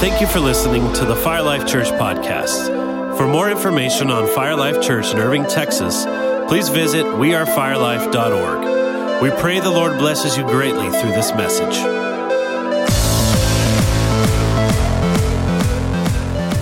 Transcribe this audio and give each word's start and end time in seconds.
Thank 0.00 0.20
you 0.20 0.28
for 0.28 0.38
listening 0.38 0.92
to 0.92 1.04
the 1.04 1.16
Fire 1.16 1.42
Life 1.42 1.66
Church 1.66 1.88
podcast. 1.88 3.16
For 3.16 3.26
more 3.26 3.50
information 3.50 4.12
on 4.12 4.28
Fire 4.28 4.54
Life 4.54 4.80
Church 4.80 5.12
in 5.12 5.18
Irving, 5.18 5.42
Texas, 5.46 6.04
please 6.46 6.68
visit 6.68 7.04
wearefirelife.org. 7.04 9.20
We 9.20 9.30
pray 9.40 9.58
the 9.58 9.72
Lord 9.72 9.98
blesses 9.98 10.36
you 10.36 10.44
greatly 10.44 10.88
through 11.00 11.10
this 11.10 11.34
message. 11.34 11.74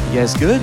You 0.09 0.15
guys 0.19 0.33
good? 0.33 0.63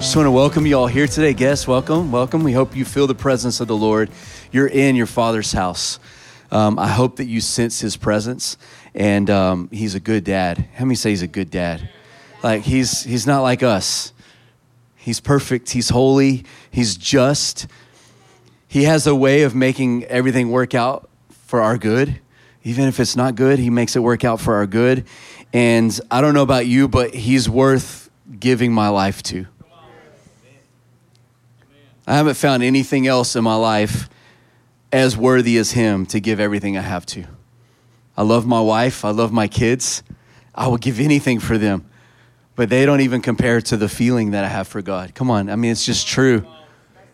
Just 0.00 0.16
want 0.16 0.26
to 0.26 0.32
welcome 0.32 0.66
you 0.66 0.76
all 0.76 0.88
here 0.88 1.06
today. 1.06 1.32
Guests, 1.32 1.68
welcome, 1.68 2.10
welcome. 2.10 2.42
We 2.42 2.54
hope 2.54 2.74
you 2.74 2.84
feel 2.84 3.06
the 3.06 3.14
presence 3.14 3.60
of 3.60 3.68
the 3.68 3.76
Lord. 3.76 4.10
You're 4.50 4.66
in 4.66 4.96
your 4.96 5.06
Father's 5.06 5.52
house. 5.52 6.00
Um, 6.50 6.78
I 6.78 6.88
hope 6.88 7.16
that 7.16 7.26
you 7.26 7.40
sense 7.40 7.80
His 7.80 7.96
presence, 7.96 8.56
and 8.98 9.30
um, 9.30 9.70
He's 9.72 9.94
a 9.94 10.00
good 10.00 10.24
dad. 10.24 10.68
How 10.74 10.84
many 10.84 10.96
say 10.96 11.10
He's 11.10 11.22
a 11.22 11.26
good 11.26 11.50
dad? 11.50 11.88
Like 12.42 12.62
He's 12.62 13.04
He's 13.04 13.26
not 13.26 13.40
like 13.40 13.62
us. 13.62 14.12
He's 14.96 15.20
perfect. 15.20 15.70
He's 15.70 15.88
holy. 15.88 16.44
He's 16.70 16.96
just. 16.96 17.66
He 18.66 18.84
has 18.84 19.06
a 19.06 19.14
way 19.14 19.42
of 19.42 19.54
making 19.54 20.04
everything 20.04 20.50
work 20.50 20.74
out 20.74 21.08
for 21.46 21.62
our 21.62 21.78
good. 21.78 22.20
Even 22.64 22.84
if 22.84 23.00
it's 23.00 23.16
not 23.16 23.34
good, 23.34 23.58
He 23.58 23.70
makes 23.70 23.96
it 23.96 24.00
work 24.00 24.24
out 24.24 24.40
for 24.40 24.56
our 24.56 24.66
good. 24.66 25.06
And 25.54 25.98
I 26.10 26.20
don't 26.20 26.34
know 26.34 26.42
about 26.42 26.66
you, 26.66 26.88
but 26.88 27.14
He's 27.14 27.48
worth 27.48 28.10
giving 28.38 28.72
my 28.72 28.88
life 28.88 29.22
to. 29.24 29.46
I 32.06 32.14
haven't 32.14 32.34
found 32.34 32.62
anything 32.62 33.06
else 33.06 33.36
in 33.36 33.44
my 33.44 33.54
life 33.54 34.08
as 34.90 35.14
worthy 35.14 35.58
as 35.58 35.72
him 35.72 36.06
to 36.06 36.20
give 36.20 36.40
everything 36.40 36.78
I 36.78 36.80
have 36.80 37.04
to. 37.06 37.24
I 38.18 38.22
love 38.22 38.48
my 38.48 38.60
wife, 38.60 39.04
I 39.04 39.10
love 39.10 39.30
my 39.30 39.46
kids. 39.46 40.02
I 40.52 40.66
will 40.66 40.76
give 40.76 40.98
anything 40.98 41.38
for 41.38 41.56
them. 41.56 41.88
But 42.56 42.68
they 42.68 42.84
don't 42.84 43.00
even 43.00 43.22
compare 43.22 43.60
to 43.60 43.76
the 43.76 43.88
feeling 43.88 44.32
that 44.32 44.42
I 44.42 44.48
have 44.48 44.66
for 44.66 44.82
God. 44.82 45.14
Come 45.14 45.30
on, 45.30 45.48
I 45.48 45.54
mean, 45.54 45.70
it's 45.70 45.86
just 45.86 46.08
true. 46.08 46.44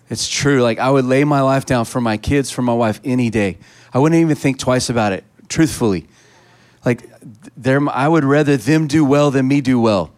It's 0.09 0.27
true. 0.27 0.63
Like, 0.63 0.79
I 0.79 0.91
would 0.91 1.05
lay 1.05 1.25
my 1.25 1.43
life 1.43 1.67
down 1.67 1.85
for 1.85 2.01
my 2.01 2.17
kids, 2.17 2.51
for 2.51 2.63
my 2.63 2.73
wife 2.73 3.03
any 3.05 3.29
day. 3.29 3.59
I 3.93 3.99
wouldn't 3.99 4.19
even 4.19 4.35
think 4.35 4.59
twice 4.59 4.89
about 4.89 5.13
it, 5.13 5.25
truthfully. 5.51 6.07
Like, 6.87 7.03
I 7.67 8.09
would 8.09 8.25
rather 8.25 8.57
them 8.57 8.87
do 8.87 9.05
well 9.05 9.31
than 9.31 9.47
me 9.47 9.61
do 9.61 9.79
well. 9.79 10.11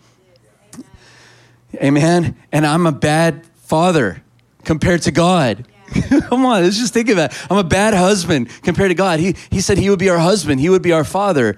Amen. 1.74 2.36
And 2.52 2.64
I'm 2.64 2.86
a 2.86 2.92
bad 2.92 3.44
father 3.56 4.22
compared 4.62 5.02
to 5.02 5.10
God. 5.10 5.66
Come 6.28 6.44
on, 6.46 6.62
let's 6.62 6.78
just 6.78 6.92
think 6.92 7.08
of 7.08 7.16
that. 7.16 7.36
I'm 7.50 7.58
a 7.58 7.64
bad 7.64 7.94
husband 7.94 8.48
compared 8.62 8.90
to 8.90 8.94
God. 8.94 9.20
He, 9.20 9.36
he 9.50 9.60
said 9.60 9.78
he 9.78 9.90
would 9.90 9.98
be 9.98 10.10
our 10.10 10.18
husband, 10.18 10.60
he 10.60 10.68
would 10.68 10.82
be 10.82 10.92
our 10.92 11.04
father. 11.04 11.56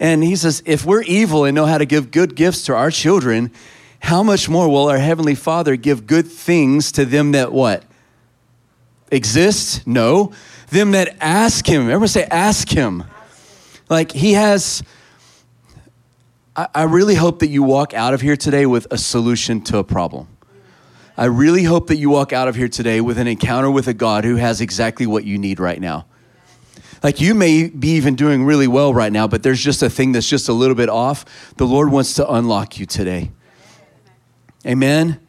And 0.00 0.24
he 0.24 0.36
says, 0.36 0.62
if 0.66 0.84
we're 0.84 1.02
evil 1.02 1.44
and 1.44 1.54
know 1.54 1.66
how 1.66 1.78
to 1.78 1.86
give 1.86 2.10
good 2.10 2.34
gifts 2.34 2.64
to 2.64 2.74
our 2.74 2.90
children, 2.90 3.52
how 4.00 4.22
much 4.22 4.48
more 4.48 4.68
will 4.68 4.88
our 4.88 4.98
heavenly 4.98 5.34
father 5.34 5.76
give 5.76 6.06
good 6.06 6.26
things 6.26 6.92
to 6.92 7.04
them 7.04 7.32
that 7.32 7.52
what? 7.52 7.84
Exist? 9.10 9.86
No. 9.86 10.32
Them 10.70 10.90
that 10.90 11.16
ask 11.20 11.66
him. 11.66 11.82
Everyone 11.82 12.08
say, 12.08 12.24
ask 12.24 12.68
him. 12.68 13.04
Like 13.88 14.12
he 14.12 14.32
has. 14.32 14.82
I, 16.56 16.68
I 16.74 16.82
really 16.84 17.14
hope 17.14 17.38
that 17.38 17.48
you 17.48 17.62
walk 17.62 17.94
out 17.94 18.14
of 18.14 18.20
here 18.20 18.36
today 18.36 18.66
with 18.66 18.86
a 18.90 18.98
solution 18.98 19.60
to 19.62 19.78
a 19.78 19.84
problem. 19.84 20.28
I 21.16 21.26
really 21.26 21.62
hope 21.62 21.86
that 21.88 21.96
you 21.96 22.10
walk 22.10 22.32
out 22.32 22.48
of 22.48 22.56
here 22.56 22.68
today 22.68 23.00
with 23.00 23.18
an 23.18 23.28
encounter 23.28 23.70
with 23.70 23.86
a 23.86 23.94
God 23.94 24.24
who 24.24 24.36
has 24.36 24.60
exactly 24.60 25.06
what 25.06 25.24
you 25.24 25.38
need 25.38 25.60
right 25.60 25.80
now. 25.80 26.06
Like 27.04 27.20
you 27.20 27.34
may 27.34 27.68
be 27.68 27.90
even 27.90 28.16
doing 28.16 28.44
really 28.44 28.66
well 28.66 28.92
right 28.92 29.12
now, 29.12 29.28
but 29.28 29.42
there's 29.42 29.60
just 29.60 29.82
a 29.82 29.90
thing 29.90 30.12
that's 30.12 30.28
just 30.28 30.48
a 30.48 30.52
little 30.52 30.74
bit 30.74 30.88
off. 30.88 31.24
The 31.56 31.66
Lord 31.66 31.92
wants 31.92 32.14
to 32.14 32.28
unlock 32.28 32.80
you 32.80 32.86
today. 32.86 33.30
Amen. 34.66 35.23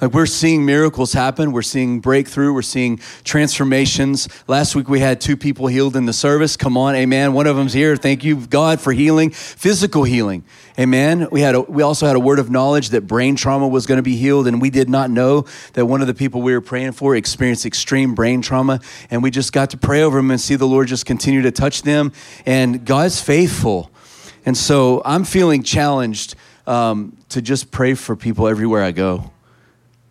Like 0.00 0.12
we're 0.12 0.26
seeing 0.26 0.64
miracles 0.64 1.12
happen, 1.12 1.50
we're 1.50 1.62
seeing 1.62 1.98
breakthrough, 1.98 2.52
we're 2.52 2.62
seeing 2.62 2.98
transformations. 3.24 4.28
Last 4.46 4.76
week 4.76 4.88
we 4.88 5.00
had 5.00 5.20
two 5.20 5.36
people 5.36 5.66
healed 5.66 5.96
in 5.96 6.06
the 6.06 6.12
service. 6.12 6.56
Come 6.56 6.76
on, 6.76 6.94
amen. 6.94 7.32
One 7.32 7.48
of 7.48 7.56
them's 7.56 7.72
here. 7.72 7.96
Thank 7.96 8.22
you, 8.22 8.36
God, 8.46 8.80
for 8.80 8.92
healing, 8.92 9.30
physical 9.30 10.04
healing. 10.04 10.44
Amen. 10.78 11.26
We 11.32 11.40
had 11.40 11.56
a, 11.56 11.62
we 11.62 11.82
also 11.82 12.06
had 12.06 12.14
a 12.14 12.20
word 12.20 12.38
of 12.38 12.48
knowledge 12.48 12.90
that 12.90 13.08
brain 13.08 13.34
trauma 13.34 13.66
was 13.66 13.86
going 13.86 13.96
to 13.96 14.02
be 14.02 14.14
healed, 14.14 14.46
and 14.46 14.62
we 14.62 14.70
did 14.70 14.88
not 14.88 15.10
know 15.10 15.46
that 15.72 15.86
one 15.86 16.00
of 16.00 16.06
the 16.06 16.14
people 16.14 16.42
we 16.42 16.52
were 16.52 16.60
praying 16.60 16.92
for 16.92 17.16
experienced 17.16 17.66
extreme 17.66 18.14
brain 18.14 18.40
trauma, 18.40 18.78
and 19.10 19.20
we 19.20 19.32
just 19.32 19.52
got 19.52 19.70
to 19.70 19.76
pray 19.76 20.02
over 20.02 20.18
them 20.18 20.30
and 20.30 20.40
see 20.40 20.54
the 20.54 20.68
Lord 20.68 20.86
just 20.86 21.06
continue 21.06 21.42
to 21.42 21.50
touch 21.50 21.82
them. 21.82 22.12
And 22.46 22.84
God's 22.84 23.20
faithful, 23.20 23.90
and 24.46 24.56
so 24.56 25.02
I'm 25.04 25.24
feeling 25.24 25.64
challenged 25.64 26.36
um, 26.68 27.16
to 27.30 27.42
just 27.42 27.72
pray 27.72 27.94
for 27.94 28.14
people 28.14 28.46
everywhere 28.46 28.84
I 28.84 28.92
go 28.92 29.32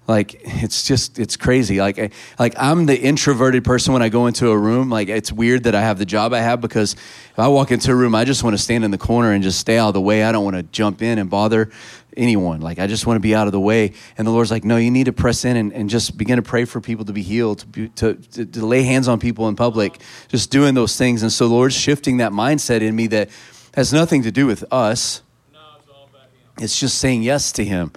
like 0.07 0.39
it's 0.43 0.87
just 0.87 1.19
it's 1.19 1.35
crazy. 1.35 1.79
Like 1.79 1.99
I, 1.99 2.09
like 2.39 2.55
i'm 2.57 2.85
the 2.85 2.99
introverted 2.99 3.63
person 3.63 3.93
when 3.93 4.01
i 4.01 4.09
go 4.09 4.27
into 4.27 4.49
a 4.49 4.57
room. 4.57 4.89
Like 4.89 5.09
it's 5.09 5.31
weird 5.31 5.63
that 5.63 5.75
i 5.75 5.81
have 5.81 5.97
the 5.99 6.05
job 6.05 6.33
i 6.33 6.39
have 6.39 6.61
because 6.61 6.93
if 6.93 7.39
i 7.39 7.47
walk 7.47 7.71
into 7.71 7.91
a 7.91 7.95
room 7.95 8.15
i 8.15 8.23
just 8.23 8.43
want 8.43 8.53
to 8.53 8.57
stand 8.57 8.85
in 8.85 8.91
the 8.91 8.97
corner 8.97 9.31
and 9.31 9.43
just 9.43 9.59
stay 9.59 9.77
out 9.77 9.89
of 9.89 9.93
the 9.93 10.01
way. 10.01 10.23
I 10.23 10.31
don't 10.31 10.45
want 10.45 10.55
to 10.55 10.63
jump 10.63 11.01
in 11.01 11.19
and 11.19 11.29
bother 11.29 11.69
anyone. 12.15 12.61
Like 12.61 12.79
i 12.79 12.87
just 12.87 13.05
want 13.05 13.17
to 13.17 13.21
be 13.21 13.35
out 13.35 13.47
of 13.47 13.51
the 13.51 13.59
way. 13.59 13.93
And 14.17 14.25
the 14.25 14.31
lord's 14.31 14.49
like 14.49 14.63
no 14.63 14.77
you 14.77 14.91
need 14.91 15.05
to 15.05 15.13
press 15.13 15.43
in 15.43 15.57
and, 15.57 15.73
and 15.73 15.89
just 15.89 16.17
begin 16.17 16.37
to 16.37 16.41
pray 16.41 16.63
for 16.63 16.79
people 16.79 17.03
to 17.05 17.13
be 17.13 17.21
healed 17.21 17.59
to, 17.59 17.67
be, 17.67 17.89
to, 17.89 18.13
to, 18.15 18.45
to 18.45 18.65
lay 18.65 18.83
hands 18.83 19.09
on 19.09 19.19
people 19.19 19.49
in 19.49 19.55
public 19.55 19.99
just 20.29 20.51
doing 20.51 20.73
those 20.73 20.97
things. 20.97 21.21
And 21.21 21.31
so 21.31 21.49
the 21.49 21.53
lord's 21.53 21.75
shifting 21.75 22.17
that 22.17 22.31
mindset 22.31 22.81
in 22.81 22.95
me 22.95 23.07
that 23.07 23.29
has 23.73 23.91
nothing 23.91 24.23
to 24.23 24.31
do 24.31 24.47
with 24.47 24.63
us. 24.71 25.21
No, 25.53 25.59
it's, 25.77 26.63
it's 26.63 26.79
just 26.79 26.97
saying 26.97 27.23
yes 27.23 27.51
to 27.53 27.65
him 27.65 27.91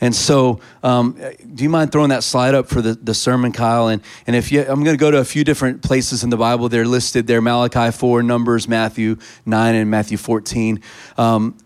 and 0.00 0.14
so, 0.14 0.60
um, 0.82 1.18
do 1.54 1.62
you 1.62 1.70
mind 1.70 1.92
throwing 1.92 2.10
that 2.10 2.24
slide 2.24 2.54
up 2.54 2.68
for 2.68 2.82
the, 2.82 2.94
the 2.94 3.14
sermon, 3.14 3.52
Kyle? 3.52 3.88
And, 3.88 4.02
and 4.26 4.34
if 4.34 4.50
you, 4.50 4.60
I'm 4.60 4.82
going 4.84 4.96
to 4.96 5.00
go 5.00 5.10
to 5.10 5.18
a 5.18 5.24
few 5.24 5.44
different 5.44 5.82
places 5.82 6.24
in 6.24 6.30
the 6.30 6.36
Bible. 6.36 6.68
They're 6.68 6.86
listed 6.86 7.26
there 7.26 7.40
Malachi 7.40 7.90
4, 7.90 8.22
Numbers, 8.22 8.68
Matthew 8.68 9.16
9, 9.46 9.74
and 9.74 9.90
Matthew 9.90 10.16
14. 10.16 10.80
Um, 11.16 11.56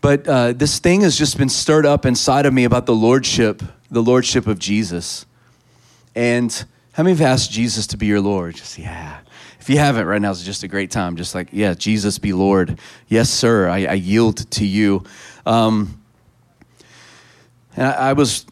but 0.00 0.26
uh, 0.28 0.52
this 0.52 0.78
thing 0.78 1.02
has 1.02 1.18
just 1.18 1.36
been 1.36 1.48
stirred 1.48 1.86
up 1.86 2.06
inside 2.06 2.46
of 2.46 2.54
me 2.54 2.64
about 2.64 2.86
the 2.86 2.94
lordship, 2.94 3.62
the 3.90 4.02
lordship 4.02 4.46
of 4.46 4.58
Jesus. 4.58 5.26
And 6.14 6.52
how 6.92 7.02
many 7.02 7.16
have 7.16 7.22
asked 7.22 7.50
Jesus 7.50 7.86
to 7.88 7.96
be 7.96 8.06
your 8.06 8.20
Lord? 8.20 8.54
Just, 8.56 8.78
yeah. 8.78 9.20
If 9.60 9.68
you 9.68 9.78
haven't, 9.78 10.06
right 10.06 10.20
now 10.20 10.30
is 10.30 10.42
just 10.42 10.62
a 10.62 10.68
great 10.68 10.90
time. 10.90 11.16
Just 11.16 11.34
like, 11.34 11.48
yeah, 11.52 11.74
Jesus 11.74 12.18
be 12.18 12.32
Lord. 12.32 12.78
Yes, 13.08 13.28
sir, 13.28 13.68
I, 13.68 13.84
I 13.84 13.92
yield 13.94 14.50
to 14.52 14.64
you. 14.64 15.04
Um, 15.44 16.00
and 17.78 17.86
I, 17.86 18.10
I 18.10 18.12
was, 18.12 18.44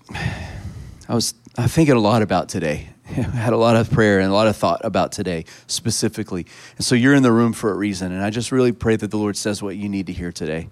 I 1.09 1.15
was 1.15 1.35
I 1.59 1.67
thinking 1.67 1.97
a 1.97 2.01
lot 2.01 2.23
about 2.23 2.49
today. 2.49 2.91
I 3.09 3.11
had 3.13 3.53
a 3.53 3.57
lot 3.57 3.75
of 3.75 3.91
prayer 3.91 4.21
and 4.21 4.31
a 4.31 4.33
lot 4.33 4.47
of 4.47 4.57
thought 4.57 4.81
about 4.85 5.11
today 5.11 5.47
specifically. 5.67 6.47
And 6.77 6.85
so 6.85 6.95
you're 6.95 7.13
in 7.13 7.25
the 7.25 7.33
room 7.33 7.53
for 7.53 7.73
a 7.73 7.75
reason. 7.75 8.13
And 8.13 8.23
I 8.23 8.31
just 8.31 8.53
really 8.53 8.71
pray 8.71 8.95
that 8.95 9.11
the 9.11 9.17
Lord 9.17 9.37
says 9.37 9.65
what 9.65 9.77
you 9.77 9.89
need 9.89 10.07
to 10.07 10.13
hear 10.13 10.31
today. 10.31 10.69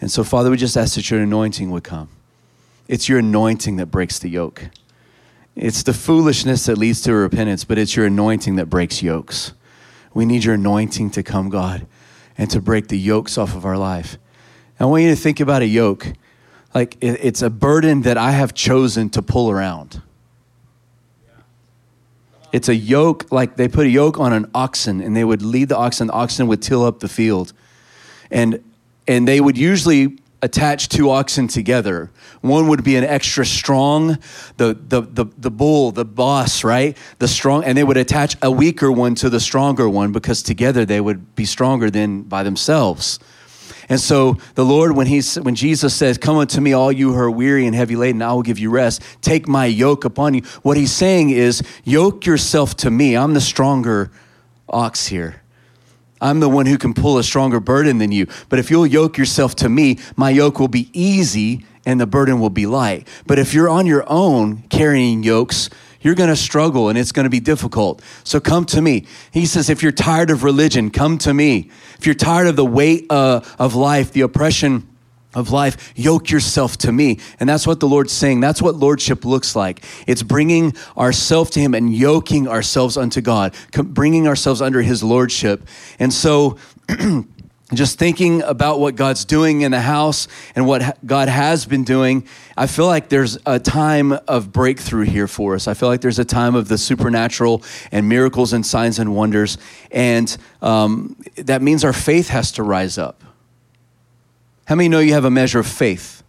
And 0.00 0.10
so, 0.10 0.24
Father, 0.24 0.50
we 0.50 0.56
just 0.56 0.76
ask 0.76 0.96
that 0.96 1.08
your 1.12 1.20
anointing 1.20 1.70
would 1.70 1.84
come. 1.84 2.08
It's 2.88 3.08
your 3.08 3.20
anointing 3.20 3.76
that 3.76 3.86
breaks 3.86 4.18
the 4.18 4.30
yoke. 4.30 4.64
It's 5.54 5.84
the 5.84 5.94
foolishness 5.94 6.66
that 6.66 6.78
leads 6.78 7.02
to 7.02 7.14
repentance, 7.14 7.62
but 7.62 7.78
it's 7.78 7.94
your 7.94 8.06
anointing 8.06 8.56
that 8.56 8.66
breaks 8.66 9.00
yokes. 9.00 9.52
We 10.12 10.26
need 10.26 10.42
your 10.42 10.54
anointing 10.54 11.10
to 11.10 11.22
come, 11.22 11.50
God, 11.50 11.86
and 12.36 12.50
to 12.50 12.60
break 12.60 12.88
the 12.88 12.98
yokes 12.98 13.38
off 13.38 13.54
of 13.54 13.64
our 13.64 13.78
life. 13.78 14.18
I 14.80 14.86
want 14.86 15.04
you 15.04 15.10
to 15.10 15.16
think 15.16 15.38
about 15.38 15.62
a 15.62 15.66
yoke 15.66 16.12
like 16.76 16.98
it's 17.00 17.40
a 17.40 17.48
burden 17.48 18.02
that 18.02 18.18
I 18.18 18.32
have 18.32 18.52
chosen 18.52 19.08
to 19.10 19.22
pull 19.22 19.50
around. 19.50 20.02
It's 22.52 22.68
a 22.68 22.74
yoke, 22.74 23.32
like 23.32 23.56
they 23.56 23.66
put 23.66 23.86
a 23.86 23.88
yoke 23.88 24.20
on 24.20 24.34
an 24.34 24.50
oxen 24.54 25.00
and 25.00 25.16
they 25.16 25.24
would 25.24 25.40
lead 25.40 25.70
the 25.70 25.76
oxen, 25.78 26.08
the 26.08 26.12
oxen 26.12 26.48
would 26.48 26.60
till 26.60 26.84
up 26.84 27.00
the 27.00 27.08
field. 27.08 27.54
And 28.30 28.62
and 29.08 29.26
they 29.26 29.40
would 29.40 29.56
usually 29.56 30.18
attach 30.42 30.90
two 30.90 31.08
oxen 31.08 31.48
together. 31.48 32.10
One 32.42 32.68
would 32.68 32.84
be 32.84 32.96
an 32.96 33.04
extra 33.04 33.46
strong, 33.46 34.18
the, 34.58 34.76
the, 34.88 35.00
the, 35.00 35.24
the 35.38 35.50
bull, 35.50 35.92
the 35.92 36.04
boss, 36.04 36.62
right? 36.62 36.94
The 37.20 37.28
strong, 37.28 37.64
and 37.64 37.78
they 37.78 37.84
would 37.84 37.96
attach 37.96 38.36
a 38.42 38.50
weaker 38.50 38.92
one 38.92 39.14
to 39.14 39.30
the 39.30 39.40
stronger 39.40 39.88
one 39.88 40.12
because 40.12 40.42
together 40.42 40.84
they 40.84 41.00
would 41.00 41.34
be 41.36 41.46
stronger 41.46 41.90
than 41.90 42.22
by 42.22 42.42
themselves. 42.42 43.18
And 43.88 44.00
so 44.00 44.36
the 44.54 44.64
Lord, 44.64 44.96
when, 44.96 45.06
he's, 45.06 45.36
when 45.36 45.54
Jesus 45.54 45.94
says, 45.94 46.18
Come 46.18 46.36
unto 46.38 46.60
me, 46.60 46.72
all 46.72 46.90
you 46.90 47.12
who 47.12 47.18
are 47.18 47.30
weary 47.30 47.66
and 47.66 47.74
heavy 47.74 47.96
laden, 47.96 48.20
I 48.20 48.32
will 48.32 48.42
give 48.42 48.58
you 48.58 48.70
rest. 48.70 49.02
Take 49.22 49.46
my 49.46 49.66
yoke 49.66 50.04
upon 50.04 50.34
you. 50.34 50.42
What 50.62 50.76
he's 50.76 50.92
saying 50.92 51.30
is, 51.30 51.62
Yoke 51.84 52.26
yourself 52.26 52.76
to 52.78 52.90
me. 52.90 53.16
I'm 53.16 53.34
the 53.34 53.40
stronger 53.40 54.10
ox 54.68 55.06
here. 55.06 55.42
I'm 56.20 56.40
the 56.40 56.48
one 56.48 56.66
who 56.66 56.78
can 56.78 56.94
pull 56.94 57.18
a 57.18 57.22
stronger 57.22 57.60
burden 57.60 57.98
than 57.98 58.10
you. 58.10 58.26
But 58.48 58.58
if 58.58 58.70
you'll 58.70 58.86
yoke 58.86 59.18
yourself 59.18 59.54
to 59.56 59.68
me, 59.68 59.98
my 60.16 60.30
yoke 60.30 60.58
will 60.58 60.68
be 60.68 60.90
easy 60.92 61.64
and 61.84 62.00
the 62.00 62.06
burden 62.06 62.40
will 62.40 62.50
be 62.50 62.66
light. 62.66 63.06
But 63.26 63.38
if 63.38 63.54
you're 63.54 63.68
on 63.68 63.86
your 63.86 64.04
own 64.08 64.62
carrying 64.68 65.22
yokes, 65.22 65.70
you're 66.06 66.14
going 66.14 66.30
to 66.30 66.36
struggle 66.36 66.88
and 66.88 66.96
it's 66.96 67.12
going 67.12 67.24
to 67.24 67.30
be 67.30 67.40
difficult. 67.40 68.00
So 68.24 68.40
come 68.40 68.64
to 68.66 68.80
me. 68.80 69.06
He 69.32 69.44
says, 69.44 69.68
if 69.68 69.82
you're 69.82 69.92
tired 69.92 70.30
of 70.30 70.44
religion, 70.44 70.90
come 70.90 71.18
to 71.18 71.34
me. 71.34 71.70
If 71.98 72.06
you're 72.06 72.14
tired 72.14 72.46
of 72.46 72.56
the 72.56 72.64
weight 72.64 73.06
uh, 73.10 73.40
of 73.58 73.74
life, 73.74 74.12
the 74.12 74.20
oppression 74.22 74.88
of 75.34 75.50
life, 75.50 75.92
yoke 75.94 76.30
yourself 76.30 76.78
to 76.78 76.92
me. 76.92 77.18
And 77.38 77.48
that's 77.48 77.66
what 77.66 77.80
the 77.80 77.88
Lord's 77.88 78.12
saying. 78.12 78.40
That's 78.40 78.62
what 78.62 78.76
lordship 78.76 79.24
looks 79.24 79.54
like. 79.54 79.84
It's 80.06 80.22
bringing 80.22 80.74
ourselves 80.96 81.50
to 81.50 81.60
Him 81.60 81.74
and 81.74 81.94
yoking 81.94 82.48
ourselves 82.48 82.96
unto 82.96 83.20
God, 83.20 83.54
bringing 83.72 84.26
ourselves 84.26 84.62
under 84.62 84.80
His 84.80 85.02
lordship. 85.02 85.68
And 85.98 86.12
so, 86.12 86.56
just 87.74 87.98
thinking 87.98 88.42
about 88.42 88.78
what 88.78 88.94
God's 88.94 89.24
doing 89.24 89.62
in 89.62 89.72
the 89.72 89.80
house 89.80 90.28
and 90.54 90.66
what 90.66 90.98
God 91.04 91.28
has 91.28 91.66
been 91.66 91.82
doing, 91.82 92.26
I 92.56 92.68
feel 92.68 92.86
like 92.86 93.08
there's 93.08 93.38
a 93.44 93.58
time 93.58 94.12
of 94.28 94.52
breakthrough 94.52 95.04
here 95.04 95.26
for 95.26 95.56
us. 95.56 95.66
I 95.66 95.74
feel 95.74 95.88
like 95.88 96.00
there's 96.00 96.20
a 96.20 96.24
time 96.24 96.54
of 96.54 96.68
the 96.68 96.78
supernatural 96.78 97.64
and 97.90 98.08
miracles 98.08 98.52
and 98.52 98.64
signs 98.64 99.00
and 99.00 99.16
wonders. 99.16 99.58
And 99.90 100.36
um, 100.62 101.16
that 101.36 101.60
means 101.60 101.84
our 101.84 101.92
faith 101.92 102.28
has 102.28 102.52
to 102.52 102.62
rise 102.62 102.98
up. 102.98 103.24
How 104.66 104.76
many 104.76 104.88
know 104.88 105.00
you 105.00 105.14
have 105.14 105.24
a 105.24 105.30
measure 105.30 105.58
of 105.58 105.66
faith? 105.66 106.22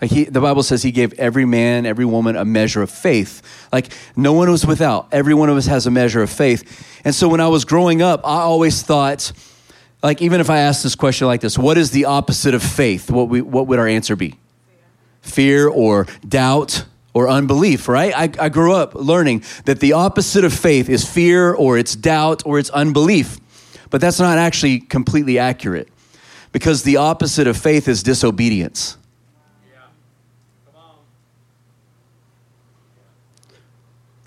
Like 0.00 0.10
he, 0.10 0.24
the 0.24 0.40
Bible 0.40 0.62
says 0.62 0.82
he 0.82 0.92
gave 0.92 1.12
every 1.14 1.44
man, 1.44 1.84
every 1.84 2.04
woman 2.04 2.36
a 2.36 2.44
measure 2.44 2.80
of 2.80 2.90
faith. 2.90 3.42
Like 3.72 3.92
no 4.16 4.32
one 4.32 4.48
was 4.50 4.64
without. 4.64 5.08
Every 5.10 5.34
one 5.34 5.50
of 5.50 5.56
us 5.56 5.66
has 5.66 5.86
a 5.86 5.90
measure 5.90 6.22
of 6.22 6.30
faith. 6.30 7.00
And 7.04 7.14
so 7.14 7.28
when 7.28 7.40
I 7.40 7.48
was 7.48 7.64
growing 7.64 8.02
up, 8.02 8.20
I 8.24 8.38
always 8.38 8.82
thought, 8.82 9.32
like 10.02 10.22
even 10.22 10.40
if 10.40 10.48
I 10.48 10.58
asked 10.60 10.82
this 10.82 10.94
question 10.94 11.26
like 11.26 11.40
this, 11.40 11.58
what 11.58 11.76
is 11.76 11.90
the 11.90 12.06
opposite 12.06 12.54
of 12.54 12.62
faith? 12.62 13.10
What, 13.10 13.28
we, 13.28 13.40
what 13.42 13.66
would 13.66 13.78
our 13.78 13.86
answer 13.86 14.16
be? 14.16 14.38
Fear, 15.20 15.66
Fear 15.66 15.68
or 15.68 16.06
doubt 16.26 16.84
or 17.12 17.28
unbelief, 17.28 17.88
right? 17.88 18.12
I, 18.16 18.44
I 18.44 18.48
grew 18.48 18.74
up 18.74 18.94
learning 18.94 19.44
that 19.64 19.80
the 19.80 19.92
opposite 19.92 20.44
of 20.44 20.52
faith 20.52 20.88
is 20.88 21.08
fear 21.08 21.52
or 21.52 21.76
it's 21.76 21.94
doubt 21.94 22.42
or 22.46 22.58
it's 22.58 22.70
unbelief. 22.70 23.38
But 23.90 24.00
that's 24.00 24.20
not 24.20 24.38
actually 24.38 24.80
completely 24.80 25.38
accurate 25.38 25.88
because 26.52 26.82
the 26.84 26.96
opposite 26.96 27.46
of 27.46 27.56
faith 27.56 27.88
is 27.88 28.02
disobedience. 28.02 28.96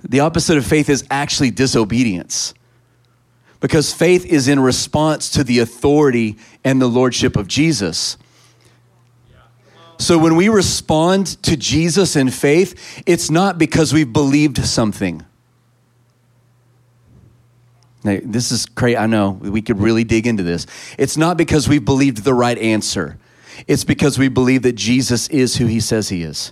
The 0.04 0.19
opposite 0.19 0.58
of 0.58 0.66
faith 0.66 0.90
is 0.90 1.06
actually 1.10 1.52
disobedience. 1.52 2.54
Because 3.63 3.94
faith 3.94 4.25
is 4.25 4.50
in 4.50 4.60
response 4.60 5.30
to 5.30 5.44
the 5.45 5.60
authority 5.60 6.36
and 6.65 6.81
the 6.81 6.88
lordship 6.88 7.38
of 7.38 7.48
Jesus. 7.48 8.18
So 9.98 10.18
when 10.18 10.36
we 10.36 10.50
respond 10.50 11.42
to 11.44 11.56
Jesus 11.56 12.18
in 12.18 12.30
faith, 12.30 13.01
it's 13.06 13.31
not 13.31 13.57
because 13.57 13.94
we've 13.94 14.12
believed 14.12 14.57
something. 14.65 15.25
Now, 18.04 18.19
this 18.21 18.51
is 18.51 18.65
crazy. 18.65 18.98
I 18.98 19.07
know 19.07 19.30
we 19.30 19.62
could 19.62 19.80
really 19.80 20.04
dig 20.04 20.27
into 20.27 20.44
this. 20.44 20.68
It's 20.98 21.16
not 21.16 21.38
because 21.38 21.69
we've 21.69 21.86
believed 21.86 22.25
the 22.25 22.33
right 22.33 22.57
answer, 22.57 23.18
it's 23.66 23.86
because 23.86 24.19
we 24.19 24.27
believe 24.27 24.63
that 24.63 24.74
Jesus 24.74 25.30
is 25.30 25.56
who 25.56 25.68
he 25.68 25.80
says 25.80 26.09
he 26.09 26.24
is. 26.24 26.51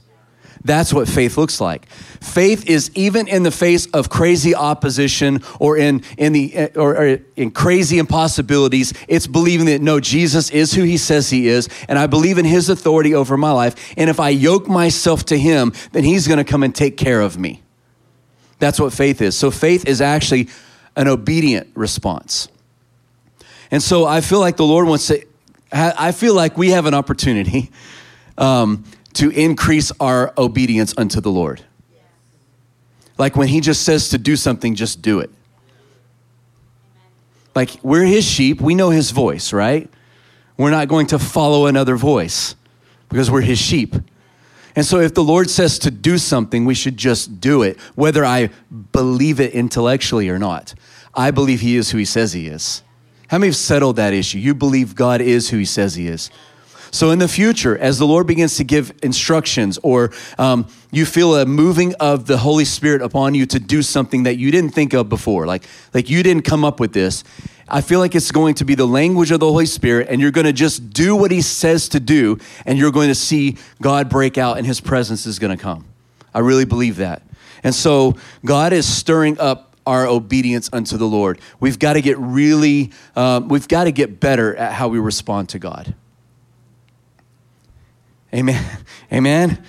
That's 0.64 0.94
what 0.94 1.08
faith 1.08 1.38
looks 1.38 1.60
like. 1.60 1.88
Faith 1.90 2.70
is 2.70 2.92
even 2.94 3.28
in 3.28 3.44
the 3.44 3.52
face 3.52 3.88
of 3.88 4.10
crazy 4.10 4.54
opposition 4.54 5.42
or 5.60 5.76
in, 5.76 6.04
in, 6.18 6.34
the, 6.34 6.72
or, 6.76 6.96
or 6.96 7.20
in 7.36 7.50
crazy 7.52 7.98
impossibilities. 7.98 8.94
It's 9.08 9.26
believing 9.26 9.66
that 9.68 9.82
no, 9.82 10.00
Jesus 10.00 10.52
is 10.52 10.74
who 10.74 10.84
he 10.84 10.98
says 10.98 11.30
he 11.32 11.48
is, 11.48 11.68
and 11.88 11.98
I 11.98 12.06
believe 12.06 12.38
in 12.38 12.46
his 12.46 12.70
authority 12.70 13.16
over 13.16 13.38
my 13.38 13.52
life. 13.52 13.94
And 13.98 14.10
if 14.10 14.20
I 14.20 14.30
yoke 14.30 14.68
myself 14.68 15.26
to 15.26 15.38
him, 15.38 15.74
then 15.94 16.04
he's 16.04 16.28
going 16.28 16.38
to 16.38 16.44
come 16.44 16.62
and 16.62 16.76
take 16.76 16.96
care 16.96 17.22
of 17.22 17.40
me. 17.40 17.64
That's 18.60 18.80
what 18.80 18.94
faith 18.94 19.22
is. 19.22 19.36
So 19.36 19.50
faith 19.50 19.88
is 19.88 20.00
actually 20.00 20.50
an 20.96 21.08
obedient 21.08 21.72
response. 21.74 22.48
And 23.72 23.82
so 23.82 24.06
I 24.06 24.22
feel 24.22 24.40
like 24.40 24.58
the 24.58 24.66
Lord 24.66 24.88
wants 24.88 25.08
to, 25.08 25.26
I 25.74 26.12
feel 26.12 26.36
like 26.36 26.58
we 26.58 26.72
have 26.72 26.86
an 26.86 26.94
opportunity 26.94 27.72
um, 28.38 28.84
to 29.14 29.30
increase 29.30 29.92
our 30.00 30.34
obedience 30.38 30.94
unto 30.98 31.22
the 31.22 31.32
Lord. 31.32 31.64
Like 33.18 33.36
when 33.36 33.48
He 33.48 33.62
just 33.62 33.84
says 33.84 34.10
to 34.10 34.18
do 34.18 34.36
something, 34.36 34.76
just 34.76 35.02
do 35.02 35.20
it. 35.20 35.30
Like 37.54 37.72
we're 37.84 38.06
His 38.06 38.26
sheep, 38.26 38.62
we 38.62 38.76
know 38.76 38.90
His 38.90 39.12
voice, 39.12 39.54
right? 39.54 39.90
We're 40.58 40.72
not 40.72 40.88
going 40.88 41.08
to 41.08 41.20
follow 41.20 41.66
another 41.66 41.96
voice 41.96 42.56
because 43.10 43.30
we're 43.30 43.42
His 43.42 43.60
sheep. 43.60 43.96
And 44.76 44.86
so, 44.86 45.00
if 45.00 45.14
the 45.14 45.24
Lord 45.24 45.50
says 45.50 45.80
to 45.80 45.92
do 45.92 46.18
something, 46.18 46.66
we 46.66 46.76
should 46.76 46.96
just 46.96 47.42
do 47.42 47.62
it, 47.62 47.80
whether 47.96 48.24
I 48.24 48.52
believe 48.94 49.40
it 49.40 49.54
intellectually 49.54 50.30
or 50.30 50.40
not. 50.40 50.74
I 51.14 51.32
believe 51.32 51.60
He 51.60 51.76
is 51.76 51.92
who 51.92 51.98
He 51.98 52.06
says 52.06 52.34
He 52.34 52.48
is. 52.48 52.84
How 53.28 53.38
many 53.38 53.50
have 53.50 53.56
settled 53.56 53.98
that 53.98 54.14
issue? 54.14 54.40
You 54.40 54.54
believe 54.56 54.96
God 54.96 55.20
is 55.22 55.50
who 55.50 55.58
He 55.58 55.66
says 55.66 55.96
He 55.96 56.08
is. 56.08 56.30
So, 56.94 57.12
in 57.12 57.20
the 57.20 57.28
future, 57.30 57.78
as 57.78 58.00
the 58.00 58.06
Lord 58.06 58.28
begins 58.28 58.58
to 58.58 58.66
give 58.66 58.94
instructions, 59.02 59.80
or 59.82 60.12
um, 60.38 60.68
you 60.92 61.06
feel 61.06 61.38
a 61.38 61.46
moving 61.46 61.96
of 61.96 62.28
the 62.28 62.38
Holy 62.38 62.66
Spirit 62.66 63.02
upon 63.02 63.34
you 63.34 63.46
to 63.46 63.60
do 63.60 63.82
something 63.82 64.24
that 64.24 64.36
you 64.36 64.52
didn't 64.52 64.72
think 64.72 64.94
of 64.94 65.08
before, 65.08 65.48
like, 65.48 65.64
like 65.94 66.10
you 66.10 66.22
didn't 66.22 66.44
come 66.44 66.66
up 66.66 66.82
with 66.82 66.92
this, 66.92 67.24
I 67.70 67.80
feel 67.80 68.00
like 68.00 68.14
it's 68.14 68.32
going 68.32 68.56
to 68.56 68.66
be 68.66 68.76
the 68.76 68.86
language 68.86 69.32
of 69.32 69.40
the 69.40 69.46
Holy 69.46 69.66
Spirit, 69.66 70.08
and 70.10 70.20
you're 70.20 70.32
going 70.32 70.46
to 70.46 70.54
just 70.54 70.90
do 70.90 71.16
what 71.16 71.32
He 71.32 71.42
says 71.42 71.88
to 71.90 72.02
do, 72.02 72.38
and 72.66 72.78
you're 72.78 72.92
going 72.92 73.08
to 73.08 73.16
see 73.16 73.56
God 73.82 74.10
break 74.10 74.38
out, 74.38 74.58
and 74.58 74.68
His 74.68 74.82
presence 74.82 75.26
is 75.26 75.40
going 75.40 75.58
to 75.58 75.62
come. 75.62 75.86
I 76.34 76.40
really 76.40 76.66
believe 76.66 76.98
that. 76.98 77.22
And 77.64 77.74
so, 77.74 78.18
God 78.44 78.74
is 78.74 78.86
stirring 78.86 79.40
up 79.40 79.78
our 79.88 80.06
obedience 80.06 80.70
unto 80.74 80.98
the 80.98 81.08
Lord. 81.08 81.40
We've 81.62 81.80
got 81.80 81.94
to 81.94 82.02
get 82.02 82.18
really, 82.18 82.92
um, 83.16 83.48
we've 83.48 83.68
got 83.68 83.86
to 83.86 83.94
get 83.94 84.20
better 84.20 84.54
at 84.58 84.74
how 84.74 84.90
we 84.90 85.00
respond 85.00 85.48
to 85.50 85.60
God. 85.60 85.96
Amen. 88.34 88.64
Amen. 89.12 89.64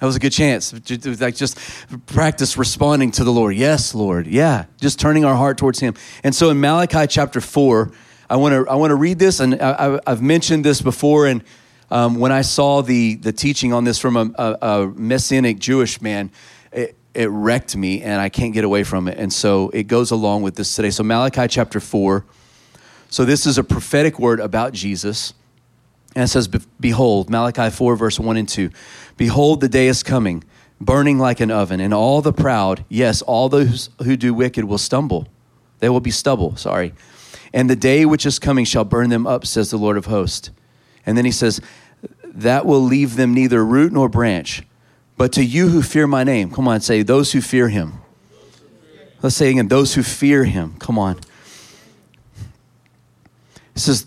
That 0.00 0.06
was 0.06 0.16
a 0.16 0.18
good 0.18 0.32
chance. 0.32 0.72
Like 1.20 1.36
just 1.36 1.58
practice 2.06 2.56
responding 2.56 3.10
to 3.12 3.24
the 3.24 3.32
Lord. 3.32 3.54
Yes, 3.54 3.94
Lord. 3.94 4.26
Yeah. 4.26 4.64
Just 4.80 4.98
turning 4.98 5.26
our 5.26 5.34
heart 5.34 5.58
towards 5.58 5.78
Him. 5.80 5.94
And 6.24 6.34
so 6.34 6.48
in 6.48 6.58
Malachi 6.58 7.06
chapter 7.06 7.40
4, 7.40 7.92
I 8.30 8.36
want 8.36 8.54
to 8.54 8.70
I 8.70 8.76
want 8.76 8.92
to 8.92 8.94
read 8.94 9.18
this, 9.18 9.40
and 9.40 9.60
I, 9.60 9.98
have 10.06 10.22
mentioned 10.22 10.64
this 10.64 10.80
before. 10.80 11.26
And 11.26 11.42
um, 11.90 12.18
when 12.18 12.32
I 12.32 12.42
saw 12.42 12.80
the 12.80 13.16
the 13.16 13.32
teaching 13.32 13.72
on 13.72 13.84
this 13.84 13.98
from 13.98 14.16
a, 14.16 14.30
a, 14.36 14.58
a 14.62 14.86
messianic 14.86 15.58
Jewish 15.58 16.00
man, 16.00 16.30
it, 16.72 16.96
it 17.12 17.28
wrecked 17.28 17.76
me, 17.76 18.02
and 18.02 18.22
I 18.22 18.28
can't 18.28 18.54
get 18.54 18.64
away 18.64 18.84
from 18.84 19.08
it. 19.08 19.18
And 19.18 19.32
so 19.32 19.68
it 19.70 19.88
goes 19.88 20.12
along 20.12 20.42
with 20.42 20.54
this 20.54 20.74
today. 20.74 20.90
So 20.90 21.02
Malachi 21.02 21.48
chapter 21.48 21.80
4. 21.80 22.24
So 23.08 23.24
this 23.24 23.44
is 23.44 23.58
a 23.58 23.64
prophetic 23.64 24.20
word 24.20 24.38
about 24.38 24.72
Jesus. 24.72 25.34
And 26.14 26.24
it 26.24 26.28
says, 26.28 26.48
Behold, 26.48 27.30
Malachi 27.30 27.70
4, 27.70 27.96
verse 27.96 28.18
1 28.18 28.36
and 28.36 28.48
2. 28.48 28.70
Behold, 29.16 29.60
the 29.60 29.68
day 29.68 29.86
is 29.86 30.02
coming, 30.02 30.42
burning 30.80 31.18
like 31.18 31.40
an 31.40 31.50
oven, 31.50 31.80
and 31.80 31.94
all 31.94 32.20
the 32.20 32.32
proud, 32.32 32.84
yes, 32.88 33.22
all 33.22 33.48
those 33.48 33.90
who 34.02 34.16
do 34.16 34.34
wicked 34.34 34.64
will 34.64 34.78
stumble. 34.78 35.28
They 35.78 35.88
will 35.88 36.00
be 36.00 36.10
stubble, 36.10 36.56
sorry. 36.56 36.94
And 37.52 37.68
the 37.68 37.76
day 37.76 38.04
which 38.04 38.26
is 38.26 38.38
coming 38.38 38.64
shall 38.64 38.84
burn 38.84 39.10
them 39.10 39.26
up, 39.26 39.46
says 39.46 39.70
the 39.70 39.76
Lord 39.76 39.96
of 39.96 40.06
hosts. 40.06 40.50
And 41.06 41.16
then 41.16 41.24
he 41.24 41.32
says, 41.32 41.60
That 42.24 42.66
will 42.66 42.80
leave 42.80 43.16
them 43.16 43.34
neither 43.34 43.64
root 43.64 43.92
nor 43.92 44.08
branch. 44.08 44.62
But 45.16 45.32
to 45.32 45.44
you 45.44 45.68
who 45.68 45.82
fear 45.82 46.06
my 46.06 46.24
name, 46.24 46.50
come 46.50 46.66
on, 46.66 46.80
say, 46.80 47.02
those 47.02 47.32
who 47.32 47.42
fear 47.42 47.68
him. 47.68 48.00
Let's 49.22 49.36
say 49.36 49.50
again, 49.50 49.68
those 49.68 49.94
who 49.94 50.02
fear 50.02 50.44
him. 50.44 50.76
Come 50.78 50.98
on. 50.98 51.18
It 53.74 53.80
says, 53.80 54.06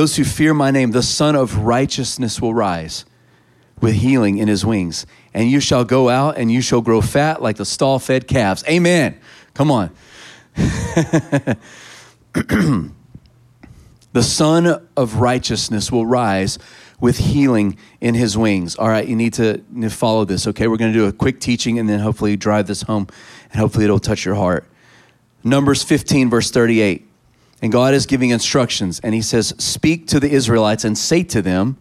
those 0.00 0.16
who 0.16 0.24
fear 0.24 0.54
my 0.54 0.70
name, 0.70 0.92
the 0.92 1.02
Son 1.02 1.36
of 1.36 1.58
Righteousness 1.58 2.40
will 2.40 2.54
rise 2.54 3.04
with 3.82 3.96
healing 3.96 4.38
in 4.38 4.48
his 4.48 4.64
wings. 4.64 5.04
And 5.34 5.50
you 5.50 5.60
shall 5.60 5.84
go 5.84 6.08
out 6.08 6.38
and 6.38 6.50
you 6.50 6.62
shall 6.62 6.80
grow 6.80 7.02
fat 7.02 7.42
like 7.42 7.56
the 7.56 7.66
stall 7.66 7.98
fed 7.98 8.26
calves. 8.26 8.64
Amen. 8.66 9.20
Come 9.52 9.70
on. 9.70 9.90
the 10.56 11.58
Son 14.22 14.86
of 14.96 15.16
Righteousness 15.16 15.92
will 15.92 16.06
rise 16.06 16.58
with 16.98 17.18
healing 17.18 17.76
in 18.00 18.14
his 18.14 18.38
wings. 18.38 18.76
All 18.76 18.88
right, 18.88 19.06
you 19.06 19.16
need 19.16 19.34
to 19.34 19.62
follow 19.90 20.24
this, 20.24 20.46
okay? 20.46 20.66
We're 20.66 20.78
going 20.78 20.94
to 20.94 20.98
do 20.98 21.08
a 21.08 21.12
quick 21.12 21.40
teaching 21.40 21.78
and 21.78 21.86
then 21.86 22.00
hopefully 22.00 22.38
drive 22.38 22.66
this 22.66 22.80
home 22.80 23.06
and 23.52 23.60
hopefully 23.60 23.84
it'll 23.84 23.98
touch 23.98 24.24
your 24.24 24.36
heart. 24.36 24.64
Numbers 25.44 25.82
15, 25.82 26.30
verse 26.30 26.50
38. 26.50 27.09
And 27.62 27.70
God 27.70 27.92
is 27.92 28.06
giving 28.06 28.30
instructions, 28.30 29.00
and 29.00 29.14
He 29.14 29.22
says, 29.22 29.54
Speak 29.58 30.06
to 30.08 30.20
the 30.20 30.30
Israelites 30.30 30.84
and 30.84 30.96
say 30.96 31.22
to 31.24 31.42
them, 31.42 31.76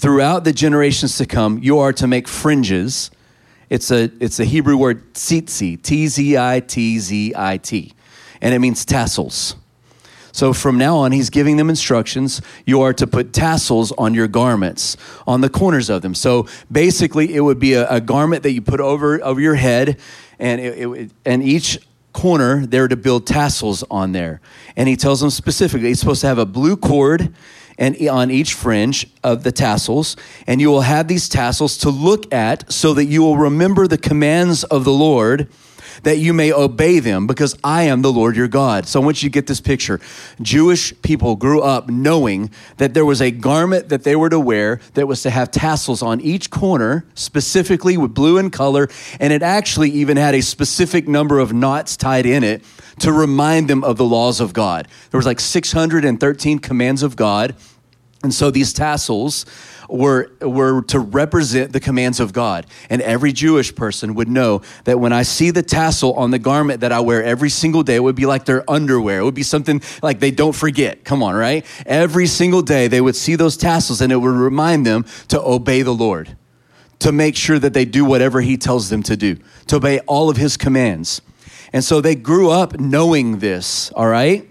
throughout 0.00 0.44
the 0.44 0.52
generations 0.52 1.18
to 1.18 1.26
come, 1.26 1.58
you 1.58 1.78
are 1.78 1.92
to 1.92 2.06
make 2.06 2.26
fringes. 2.26 3.10
It's 3.68 3.90
a, 3.90 4.10
it's 4.18 4.40
a 4.40 4.46
Hebrew 4.46 4.78
word 4.78 5.12
tzitzit, 5.12 5.82
T 5.82 6.06
Z 6.06 6.38
I 6.38 6.60
T 6.60 6.98
Z 6.98 7.34
I 7.36 7.58
T, 7.58 7.92
and 8.40 8.54
it 8.54 8.58
means 8.60 8.84
tassels. 8.86 9.56
So 10.32 10.52
from 10.52 10.78
now 10.78 10.96
on, 10.98 11.12
he's 11.12 11.28
giving 11.28 11.56
them 11.56 11.68
instructions. 11.68 12.40
You 12.64 12.80
are 12.82 12.92
to 12.94 13.06
put 13.06 13.32
tassels 13.32 13.92
on 13.92 14.14
your 14.14 14.28
garments, 14.28 14.96
on 15.26 15.40
the 15.40 15.50
corners 15.50 15.90
of 15.90 16.02
them. 16.02 16.14
So 16.14 16.46
basically, 16.70 17.34
it 17.34 17.40
would 17.40 17.58
be 17.58 17.74
a, 17.74 17.88
a 17.88 18.00
garment 18.00 18.44
that 18.44 18.52
you 18.52 18.62
put 18.62 18.80
over, 18.80 19.22
over 19.22 19.40
your 19.40 19.56
head, 19.56 19.98
and, 20.38 20.60
it, 20.60 20.78
it, 20.78 21.10
and 21.26 21.42
each 21.42 21.78
corner, 22.12 22.66
they're 22.66 22.88
to 22.88 22.96
build 22.96 23.26
tassels 23.26 23.84
on 23.90 24.12
there. 24.12 24.40
And 24.76 24.88
he 24.88 24.96
tells 24.96 25.20
them 25.20 25.30
specifically, 25.30 25.88
he's 25.88 26.00
supposed 26.00 26.20
to 26.22 26.26
have 26.26 26.38
a 26.38 26.46
blue 26.46 26.76
cord 26.76 27.34
and 27.78 27.96
on 28.08 28.30
each 28.30 28.52
fringe 28.52 29.06
of 29.24 29.42
the 29.42 29.50
tassels, 29.50 30.14
and 30.46 30.60
you 30.60 30.68
will 30.68 30.82
have 30.82 31.08
these 31.08 31.28
tassels 31.30 31.78
to 31.78 31.88
look 31.88 32.32
at 32.32 32.70
so 32.70 32.92
that 32.92 33.06
you 33.06 33.22
will 33.22 33.38
remember 33.38 33.88
the 33.88 33.96
commands 33.96 34.64
of 34.64 34.84
the 34.84 34.92
Lord 34.92 35.48
that 36.02 36.18
you 36.18 36.32
may 36.32 36.52
obey 36.52 36.98
them 36.98 37.26
because 37.26 37.56
I 37.62 37.84
am 37.84 38.02
the 38.02 38.12
Lord 38.12 38.36
your 38.36 38.48
God. 38.48 38.86
So 38.86 39.00
I 39.00 39.04
want 39.04 39.22
you 39.22 39.28
to 39.28 39.32
get 39.32 39.46
this 39.46 39.60
picture. 39.60 40.00
Jewish 40.40 40.92
people 41.02 41.36
grew 41.36 41.60
up 41.62 41.88
knowing 41.88 42.50
that 42.78 42.94
there 42.94 43.04
was 43.04 43.20
a 43.20 43.30
garment 43.30 43.88
that 43.88 44.04
they 44.04 44.16
were 44.16 44.30
to 44.30 44.40
wear 44.40 44.80
that 44.94 45.06
was 45.06 45.22
to 45.22 45.30
have 45.30 45.50
tassels 45.50 46.02
on 46.02 46.20
each 46.20 46.50
corner, 46.50 47.04
specifically 47.14 47.96
with 47.96 48.14
blue 48.14 48.38
in 48.38 48.50
color, 48.50 48.88
and 49.18 49.32
it 49.32 49.42
actually 49.42 49.90
even 49.90 50.16
had 50.16 50.34
a 50.34 50.42
specific 50.42 51.08
number 51.08 51.38
of 51.38 51.52
knots 51.52 51.96
tied 51.96 52.26
in 52.26 52.44
it 52.44 52.62
to 53.00 53.12
remind 53.12 53.68
them 53.68 53.82
of 53.84 53.96
the 53.96 54.04
laws 54.04 54.40
of 54.40 54.52
God. 54.52 54.86
There 55.10 55.18
was 55.18 55.26
like 55.26 55.40
613 55.40 56.58
commands 56.58 57.02
of 57.02 57.16
God. 57.16 57.54
And 58.22 58.34
so 58.34 58.50
these 58.50 58.72
tassels 58.72 59.46
were, 59.90 60.30
were 60.40 60.82
to 60.82 60.98
represent 60.98 61.72
the 61.72 61.80
commands 61.80 62.20
of 62.20 62.32
God. 62.32 62.66
And 62.88 63.02
every 63.02 63.32
Jewish 63.32 63.74
person 63.74 64.14
would 64.14 64.28
know 64.28 64.62
that 64.84 65.00
when 65.00 65.12
I 65.12 65.22
see 65.22 65.50
the 65.50 65.62
tassel 65.62 66.14
on 66.14 66.30
the 66.30 66.38
garment 66.38 66.80
that 66.80 66.92
I 66.92 67.00
wear 67.00 67.22
every 67.22 67.50
single 67.50 67.82
day, 67.82 67.96
it 67.96 68.02
would 68.02 68.16
be 68.16 68.26
like 68.26 68.44
their 68.44 68.68
underwear. 68.70 69.20
It 69.20 69.24
would 69.24 69.34
be 69.34 69.42
something 69.42 69.82
like 70.02 70.20
they 70.20 70.30
don't 70.30 70.54
forget. 70.54 71.04
Come 71.04 71.22
on, 71.22 71.34
right? 71.34 71.64
Every 71.86 72.26
single 72.26 72.62
day 72.62 72.88
they 72.88 73.00
would 73.00 73.16
see 73.16 73.36
those 73.36 73.56
tassels 73.56 74.00
and 74.00 74.12
it 74.12 74.16
would 74.16 74.28
remind 74.28 74.86
them 74.86 75.04
to 75.28 75.40
obey 75.40 75.82
the 75.82 75.94
Lord, 75.94 76.36
to 77.00 77.12
make 77.12 77.36
sure 77.36 77.58
that 77.58 77.72
they 77.72 77.84
do 77.84 78.04
whatever 78.04 78.40
He 78.40 78.56
tells 78.56 78.90
them 78.90 79.02
to 79.04 79.16
do, 79.16 79.38
to 79.66 79.76
obey 79.76 80.00
all 80.00 80.30
of 80.30 80.36
His 80.36 80.56
commands. 80.56 81.22
And 81.72 81.84
so 81.84 82.00
they 82.00 82.14
grew 82.14 82.50
up 82.50 82.78
knowing 82.78 83.38
this, 83.38 83.90
all 83.92 84.08
right? 84.08 84.50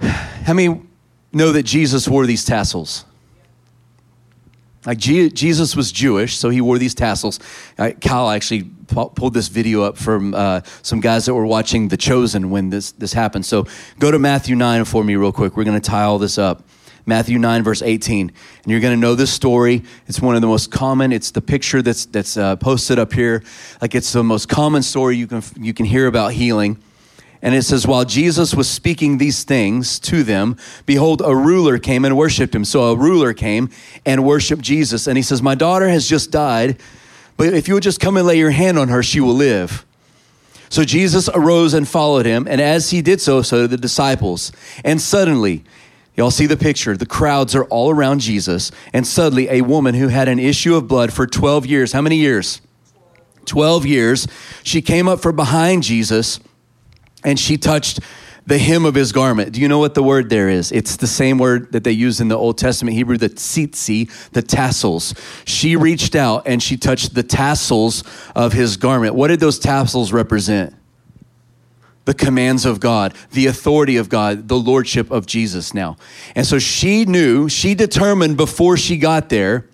How 0.00 0.52
many 0.52 0.82
know 1.32 1.52
that 1.52 1.62
Jesus 1.64 2.08
wore 2.08 2.26
these 2.26 2.44
tassels? 2.44 3.04
Like 4.86 4.98
Jesus 4.98 5.74
was 5.74 5.90
Jewish, 5.90 6.36
so 6.36 6.50
he 6.50 6.60
wore 6.60 6.78
these 6.78 6.94
tassels. 6.94 7.40
Uh, 7.78 7.92
Kyle 8.00 8.28
actually 8.28 8.64
pulled 8.86 9.32
this 9.32 9.48
video 9.48 9.82
up 9.82 9.96
from 9.96 10.34
uh, 10.34 10.60
some 10.82 11.00
guys 11.00 11.24
that 11.26 11.34
were 11.34 11.46
watching 11.46 11.88
The 11.88 11.96
Chosen 11.96 12.50
when 12.50 12.70
this, 12.70 12.92
this 12.92 13.12
happened. 13.12 13.46
So 13.46 13.66
go 13.98 14.10
to 14.10 14.18
Matthew 14.18 14.56
9 14.56 14.84
for 14.84 15.02
me, 15.02 15.16
real 15.16 15.32
quick. 15.32 15.56
We're 15.56 15.64
going 15.64 15.80
to 15.80 15.90
tie 15.90 16.04
all 16.04 16.18
this 16.18 16.36
up. 16.36 16.64
Matthew 17.06 17.38
9, 17.38 17.62
verse 17.62 17.82
18. 17.82 18.28
And 18.28 18.70
you're 18.70 18.80
going 18.80 18.94
to 18.94 19.00
know 19.00 19.14
this 19.14 19.32
story. 19.32 19.82
It's 20.06 20.20
one 20.20 20.34
of 20.34 20.40
the 20.40 20.46
most 20.46 20.70
common. 20.70 21.12
It's 21.12 21.30
the 21.30 21.42
picture 21.42 21.82
that's, 21.82 22.06
that's 22.06 22.36
uh, 22.36 22.56
posted 22.56 22.98
up 22.98 23.12
here. 23.12 23.42
Like 23.80 23.94
it's 23.94 24.12
the 24.12 24.24
most 24.24 24.48
common 24.48 24.82
story 24.82 25.16
you 25.16 25.26
can, 25.26 25.42
you 25.58 25.74
can 25.74 25.86
hear 25.86 26.06
about 26.06 26.32
healing. 26.32 26.82
And 27.44 27.54
it 27.54 27.62
says, 27.62 27.86
While 27.86 28.06
Jesus 28.06 28.54
was 28.54 28.68
speaking 28.68 29.18
these 29.18 29.44
things 29.44 30.00
to 30.00 30.22
them, 30.22 30.56
behold, 30.86 31.20
a 31.22 31.36
ruler 31.36 31.78
came 31.78 32.06
and 32.06 32.16
worshiped 32.16 32.54
him. 32.54 32.64
So 32.64 32.84
a 32.84 32.96
ruler 32.96 33.34
came 33.34 33.68
and 34.06 34.24
worshiped 34.24 34.62
Jesus. 34.62 35.06
And 35.06 35.18
he 35.18 35.22
says, 35.22 35.42
My 35.42 35.54
daughter 35.54 35.86
has 35.90 36.08
just 36.08 36.30
died, 36.30 36.80
but 37.36 37.52
if 37.52 37.68
you 37.68 37.74
would 37.74 37.82
just 37.82 38.00
come 38.00 38.16
and 38.16 38.26
lay 38.26 38.38
your 38.38 38.50
hand 38.50 38.78
on 38.78 38.88
her, 38.88 39.02
she 39.02 39.20
will 39.20 39.34
live. 39.34 39.84
So 40.70 40.84
Jesus 40.84 41.28
arose 41.28 41.74
and 41.74 41.86
followed 41.86 42.24
him. 42.24 42.48
And 42.48 42.62
as 42.62 42.90
he 42.90 43.02
did 43.02 43.20
so, 43.20 43.42
so 43.42 43.60
did 43.60 43.70
the 43.70 43.76
disciples. 43.76 44.50
And 44.82 45.00
suddenly, 45.00 45.64
Y'all 46.16 46.30
see 46.30 46.46
the 46.46 46.56
picture. 46.56 46.96
The 46.96 47.06
crowds 47.06 47.56
are 47.56 47.64
all 47.64 47.90
around 47.90 48.20
Jesus, 48.20 48.70
and 48.92 49.04
suddenly 49.04 49.48
a 49.50 49.62
woman 49.62 49.96
who 49.96 50.06
had 50.06 50.28
an 50.28 50.38
issue 50.38 50.76
of 50.76 50.86
blood 50.86 51.12
for 51.12 51.26
12 51.26 51.66
years. 51.66 51.90
How 51.90 52.02
many 52.02 52.18
years? 52.18 52.60
12 53.46 53.84
years. 53.84 54.28
She 54.62 54.80
came 54.80 55.08
up 55.08 55.18
from 55.18 55.34
behind 55.34 55.82
Jesus 55.82 56.38
and 57.24 57.38
she 57.38 57.56
touched 57.56 58.00
the 58.46 58.58
hem 58.58 58.84
of 58.84 58.94
his 58.94 59.12
garment. 59.12 59.52
Do 59.52 59.60
you 59.60 59.68
know 59.68 59.78
what 59.78 59.94
the 59.94 60.02
word 60.02 60.28
there 60.28 60.48
is? 60.48 60.70
It's 60.70 60.96
the 60.96 61.06
same 61.06 61.38
word 61.38 61.72
that 61.72 61.82
they 61.82 61.92
use 61.92 62.20
in 62.20 62.28
the 62.28 62.36
Old 62.36 62.58
Testament 62.58 62.94
Hebrew, 62.94 63.16
the 63.16 63.30
tzitzit, 63.30 64.30
the 64.30 64.42
tassels. 64.42 65.14
She 65.46 65.76
reached 65.76 66.14
out 66.14 66.46
and 66.46 66.62
she 66.62 66.76
touched 66.76 67.14
the 67.14 67.22
tassels 67.22 68.04
of 68.34 68.52
his 68.52 68.76
garment. 68.76 69.14
What 69.14 69.28
did 69.28 69.40
those 69.40 69.58
tassels 69.58 70.12
represent? 70.12 70.74
The 72.04 72.12
commands 72.12 72.66
of 72.66 72.80
God, 72.80 73.14
the 73.32 73.46
authority 73.46 73.96
of 73.96 74.10
God, 74.10 74.48
the 74.48 74.58
lordship 74.58 75.10
of 75.10 75.24
Jesus 75.24 75.72
now. 75.72 75.96
And 76.36 76.46
so 76.46 76.58
she 76.58 77.06
knew, 77.06 77.48
she 77.48 77.74
determined 77.74 78.36
before 78.36 78.76
she 78.76 78.98
got 78.98 79.30
there 79.30 79.66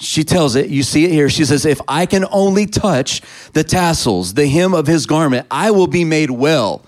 she 0.00 0.24
tells 0.24 0.56
it, 0.56 0.70
you 0.70 0.82
see 0.82 1.04
it 1.04 1.10
here. 1.10 1.28
She 1.28 1.44
says, 1.44 1.66
If 1.66 1.80
I 1.86 2.06
can 2.06 2.24
only 2.30 2.66
touch 2.66 3.20
the 3.52 3.62
tassels, 3.62 4.32
the 4.32 4.48
hem 4.48 4.72
of 4.72 4.86
his 4.86 5.04
garment, 5.04 5.46
I 5.50 5.70
will 5.70 5.86
be 5.86 6.04
made 6.04 6.30
well. 6.30 6.82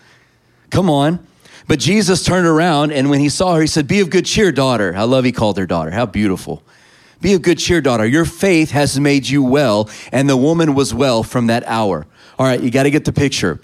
Come 0.70 0.88
on. 0.88 1.24
But 1.68 1.78
Jesus 1.78 2.24
turned 2.24 2.46
around 2.46 2.90
and 2.90 3.10
when 3.10 3.20
he 3.20 3.28
saw 3.28 3.54
her, 3.54 3.60
he 3.60 3.66
said, 3.66 3.86
Be 3.86 4.00
of 4.00 4.08
good 4.08 4.24
cheer, 4.24 4.50
daughter. 4.50 4.94
I 4.96 5.04
love 5.04 5.24
he 5.24 5.32
called 5.32 5.58
her 5.58 5.66
daughter. 5.66 5.90
How 5.90 6.06
beautiful. 6.06 6.62
Be 7.20 7.34
of 7.34 7.42
good 7.42 7.58
cheer, 7.58 7.82
daughter. 7.82 8.06
Your 8.06 8.24
faith 8.24 8.70
has 8.70 8.98
made 8.98 9.28
you 9.28 9.42
well. 9.42 9.90
And 10.10 10.28
the 10.28 10.36
woman 10.36 10.74
was 10.74 10.94
well 10.94 11.22
from 11.22 11.48
that 11.48 11.64
hour. 11.66 12.06
All 12.38 12.46
right, 12.46 12.60
you 12.60 12.70
got 12.70 12.84
to 12.84 12.90
get 12.90 13.04
the 13.04 13.12
picture. 13.12 13.60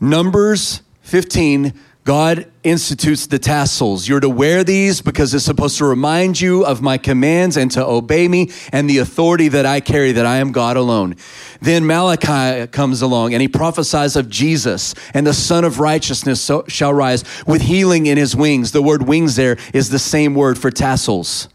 Numbers 0.00 0.82
15 1.02 1.74
God 2.08 2.50
institutes 2.64 3.26
the 3.26 3.38
tassels. 3.38 4.08
You're 4.08 4.20
to 4.20 4.30
wear 4.30 4.64
these 4.64 5.02
because 5.02 5.34
it's 5.34 5.44
supposed 5.44 5.76
to 5.76 5.84
remind 5.84 6.40
you 6.40 6.64
of 6.64 6.80
my 6.80 6.96
commands 6.96 7.58
and 7.58 7.70
to 7.72 7.86
obey 7.86 8.26
me 8.28 8.50
and 8.72 8.88
the 8.88 8.96
authority 8.96 9.48
that 9.48 9.66
I 9.66 9.80
carry, 9.80 10.12
that 10.12 10.24
I 10.24 10.38
am 10.38 10.50
God 10.50 10.78
alone. 10.78 11.16
Then 11.60 11.86
Malachi 11.86 12.66
comes 12.68 13.02
along 13.02 13.34
and 13.34 13.42
he 13.42 13.48
prophesies 13.48 14.16
of 14.16 14.30
Jesus 14.30 14.94
and 15.12 15.26
the 15.26 15.34
Son 15.34 15.64
of 15.64 15.80
Righteousness 15.80 16.50
shall 16.68 16.94
rise 16.94 17.24
with 17.46 17.60
healing 17.60 18.06
in 18.06 18.16
his 18.16 18.34
wings. 18.34 18.72
The 18.72 18.80
word 18.80 19.02
wings 19.02 19.36
there 19.36 19.58
is 19.74 19.90
the 19.90 19.98
same 19.98 20.34
word 20.34 20.58
for 20.58 20.70
tassels. 20.70 21.50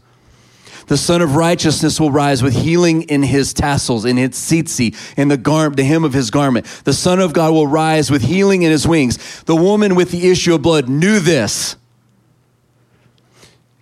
The 0.86 0.96
Son 0.96 1.22
of 1.22 1.36
Righteousness 1.36 1.98
will 1.98 2.10
rise 2.10 2.42
with 2.42 2.54
healing 2.54 3.02
in 3.02 3.22
his 3.22 3.54
tassels, 3.54 4.04
in 4.04 4.16
his 4.16 4.30
tzitzit, 4.30 4.94
in 5.16 5.28
the 5.28 5.36
garment, 5.36 5.76
the 5.76 5.84
hem 5.84 6.04
of 6.04 6.12
his 6.12 6.30
garment. 6.30 6.66
The 6.84 6.92
Son 6.92 7.20
of 7.20 7.32
God 7.32 7.52
will 7.52 7.66
rise 7.66 8.10
with 8.10 8.22
healing 8.22 8.62
in 8.62 8.70
his 8.70 8.86
wings. 8.86 9.42
The 9.44 9.56
woman 9.56 9.94
with 9.94 10.10
the 10.10 10.30
issue 10.30 10.54
of 10.54 10.62
blood 10.62 10.88
knew 10.88 11.20
this. 11.20 11.76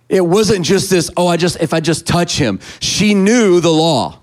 It 0.09 0.25
wasn't 0.25 0.65
just 0.65 0.89
this, 0.89 1.09
oh, 1.17 1.27
I 1.27 1.37
just, 1.37 1.59
if 1.59 1.73
I 1.73 1.79
just 1.79 2.05
touch 2.05 2.37
him. 2.37 2.59
She 2.79 3.13
knew 3.13 3.59
the 3.59 3.71
law. 3.71 4.19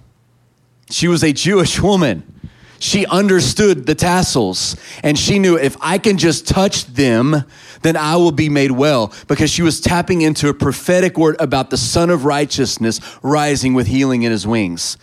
She 0.91 1.09
was 1.09 1.23
a 1.23 1.33
Jewish 1.33 1.81
woman 1.81 2.41
she 2.81 3.05
understood 3.07 3.85
the 3.85 3.95
tassels 3.95 4.75
and 5.05 5.19
she 5.19 5.39
knew 5.39 5.57
if 5.57 5.77
I 5.81 5.99
can 5.99 6.17
just 6.17 6.49
touch 6.49 6.87
them, 6.87 7.45
then 7.83 7.95
I 7.95 8.17
will 8.17 8.33
be 8.33 8.49
made 8.49 8.71
well 8.71 9.13
because 9.29 9.51
she 9.51 9.63
was 9.63 9.81
tapping 9.81 10.23
into 10.23 10.49
a 10.49 10.55
prophetic 10.55 11.19
word 11.19 11.37
about 11.39 11.69
the 11.69 11.77
Son 11.77 12.09
of 12.09 12.25
Righteousness 12.25 12.99
rising 13.23 13.75
with 13.75 13.87
healing 13.87 14.23
in 14.23 14.33
his 14.33 14.47
wings. 14.47 14.97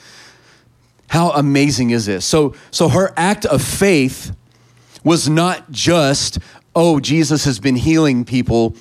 How 1.10 1.30
amazing 1.30 1.92
is 1.92 2.08
this? 2.08 2.26
So, 2.26 2.56
so 2.72 2.90
her 2.90 3.14
act 3.16 3.46
of 3.46 3.62
faith 3.62 4.36
was 5.04 5.30
not 5.30 5.72
just, 5.72 6.40
oh, 6.76 7.00
Jesus 7.00 7.46
has 7.46 7.60
been 7.60 7.76
healing 7.76 8.26
people. 8.26 8.76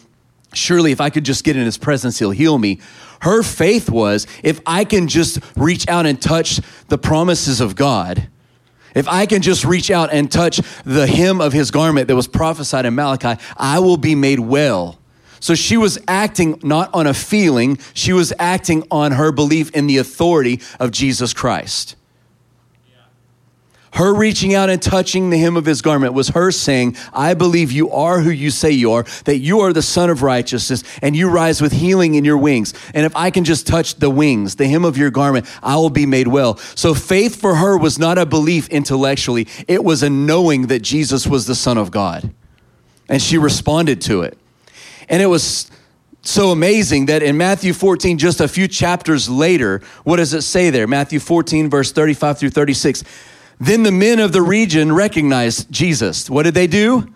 Surely, 0.55 0.91
if 0.91 1.03
I 1.03 1.11
could 1.11 1.25
just 1.25 1.45
get 1.45 1.55
in 1.55 1.67
his 1.67 1.77
presence, 1.77 2.19
he'll 2.19 2.31
heal 2.31 2.57
me. 2.57 2.81
Her 3.21 3.43
faith 3.43 3.91
was, 3.91 4.27
if 4.43 4.59
I 4.65 4.85
can 4.85 5.07
just 5.07 5.39
reach 5.55 5.87
out 5.87 6.07
and 6.07 6.21
touch 6.21 6.61
the 6.89 6.97
promises 6.97 7.61
of 7.61 7.77
God, 7.77 8.29
if 8.97 9.07
I 9.07 9.27
can 9.27 9.43
just 9.43 9.65
reach 9.65 9.91
out 9.91 10.13
and 10.13 10.33
touch 10.33 10.61
the 10.85 11.07
hem 11.07 11.41
of 11.41 11.53
his 11.53 11.71
garment 11.71 12.09
that 12.09 12.17
was 12.17 12.27
prophesied 12.27 12.87
in 12.87 12.95
Malachi, 12.95 13.41
I 13.57 13.79
will 13.79 13.99
be 13.99 14.15
made 14.15 14.41
well. 14.41 14.99
So 15.39 15.55
she 15.55 15.77
was 15.77 15.99
acting 16.09 16.59
not 16.63 16.93
on 16.95 17.07
a 17.07 17.15
feeling, 17.15 17.79
she 17.93 18.13
was 18.13 18.33
acting 18.39 18.85
on 18.91 19.13
her 19.13 19.31
belief 19.31 19.71
in 19.73 19.87
the 19.87 19.99
authority 19.99 20.61
of 20.81 20.91
Jesus 20.91 21.35
Christ. 21.35 21.95
Her 23.97 24.13
reaching 24.13 24.53
out 24.55 24.69
and 24.69 24.81
touching 24.81 25.31
the 25.31 25.39
hem 25.39 25.57
of 25.57 25.65
his 25.65 25.81
garment 25.81 26.13
was 26.13 26.29
her 26.29 26.51
saying, 26.51 26.99
I 27.15 27.33
believe 27.33 27.73
you 27.73 27.91
are 27.91 28.21
who 28.21 28.29
you 28.29 28.51
say 28.51 28.71
you 28.71 28.93
are, 28.93 29.05
that 29.25 29.39
you 29.39 29.61
are 29.61 29.73
the 29.73 29.81
Son 29.81 30.11
of 30.11 30.23
righteousness, 30.23 30.85
and 31.01 31.17
you 31.17 31.31
rise 31.31 31.63
with 31.63 31.73
healing 31.73 32.15
in 32.15 32.23
your 32.23 32.37
wings. 32.37 32.75
And 32.93 33.07
if 33.07 33.17
I 33.17 33.31
can 33.31 33.45
just 33.45 33.67
touch 33.67 33.95
the 33.95 34.11
wings, 34.11 34.57
the 34.57 34.69
hem 34.69 34.85
of 34.85 34.99
your 34.99 35.11
garment, 35.11 35.47
I 35.63 35.77
will 35.77 35.89
be 35.89 36.05
made 36.05 36.29
well. 36.29 36.59
So 36.75 36.93
faith 36.93 37.41
for 37.41 37.55
her 37.55 37.79
was 37.79 37.99
not 37.99 38.19
a 38.19 38.27
belief 38.27 38.69
intellectually, 38.69 39.49
it 39.67 39.83
was 39.83 40.03
a 40.03 40.11
knowing 40.11 40.67
that 40.67 40.83
Jesus 40.83 41.27
was 41.27 41.47
the 41.47 41.55
Son 41.55 41.79
of 41.79 41.91
God. 41.91 42.31
And 43.09 43.23
she 43.23 43.39
responded 43.39 44.03
to 44.03 44.21
it. 44.21 44.37
And 45.09 45.23
it 45.23 45.27
was 45.27 45.71
so 46.21 46.51
amazing 46.51 47.07
that 47.07 47.23
in 47.23 47.39
Matthew 47.39 47.73
14, 47.73 48.19
just 48.19 48.43
a 48.43 48.49
few 48.49 48.69
chapters 48.69 49.31
later, 49.31 49.81
what 50.05 50.17
does 50.17 50.35
it 50.35 50.43
say 50.43 50.69
there? 50.69 50.87
Matthew 50.87 51.19
14, 51.19 51.71
verse 51.71 51.93
35 51.93 52.39
through 52.39 52.51
36. 52.51 53.03
Then 53.59 53.83
the 53.83 53.93
men 53.93 54.19
of 54.21 54.33
the 54.33 54.43
region 54.43 54.93
recognized 54.93 55.71
Jesus. 55.71 56.29
What 56.29 56.43
did 56.43 56.55
they 56.55 56.67
do? 56.67 57.13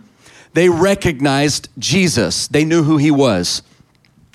They 0.55 0.69
recognized 0.69 1.69
Jesus. 1.79 2.49
They 2.49 2.65
knew 2.65 2.83
who 2.83 2.97
he 2.97 3.11
was. 3.11 3.63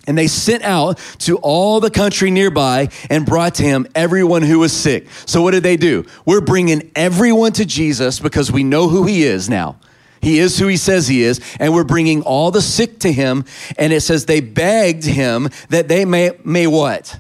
And 0.08 0.18
they 0.18 0.28
sent 0.28 0.64
out 0.64 1.00
to 1.20 1.38
all 1.38 1.80
the 1.80 1.90
country 1.90 2.30
nearby 2.30 2.90
and 3.10 3.26
brought 3.26 3.56
to 3.56 3.64
him 3.64 3.88
everyone 3.96 4.44
who 4.44 4.60
was 4.60 4.72
sick. 4.72 5.08
So, 5.26 5.42
what 5.42 5.52
did 5.52 5.64
they 5.64 5.78
do? 5.78 6.06
We're 6.26 6.42
bringing 6.42 6.92
everyone 6.96 7.54
to 7.54 7.66
Jesus 7.66 8.20
because 8.20 8.52
we 8.52 8.64
know 8.64 8.88
who 8.88 9.06
he 9.06 9.24
is 9.24 9.50
now. 9.50 9.78
He 10.22 10.40
is 10.40 10.58
who 10.58 10.68
he 10.68 10.78
says 10.78 11.08
he 11.08 11.24
is. 11.24 11.40
And 11.60 11.74
we're 11.74 11.84
bringing 11.84 12.22
all 12.22 12.52
the 12.52 12.62
sick 12.62 13.00
to 13.00 13.12
him. 13.12 13.46
And 13.78 13.92
it 13.92 14.02
says 14.02 14.26
they 14.26 14.42
begged 14.42 15.06
him 15.06 15.50
that 15.70 15.88
they 15.88 16.06
may, 16.06 16.32
may 16.44 16.68
what? 16.68 17.20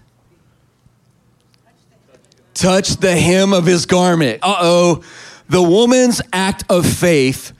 Touch 2.55 2.97
the 2.97 3.15
hem 3.15 3.53
of 3.53 3.65
his 3.65 3.85
garment. 3.85 4.39
Uh 4.41 4.55
oh. 4.59 5.03
The 5.47 5.61
woman's 5.61 6.21
act 6.33 6.63
of 6.69 6.87
faith 6.87 7.51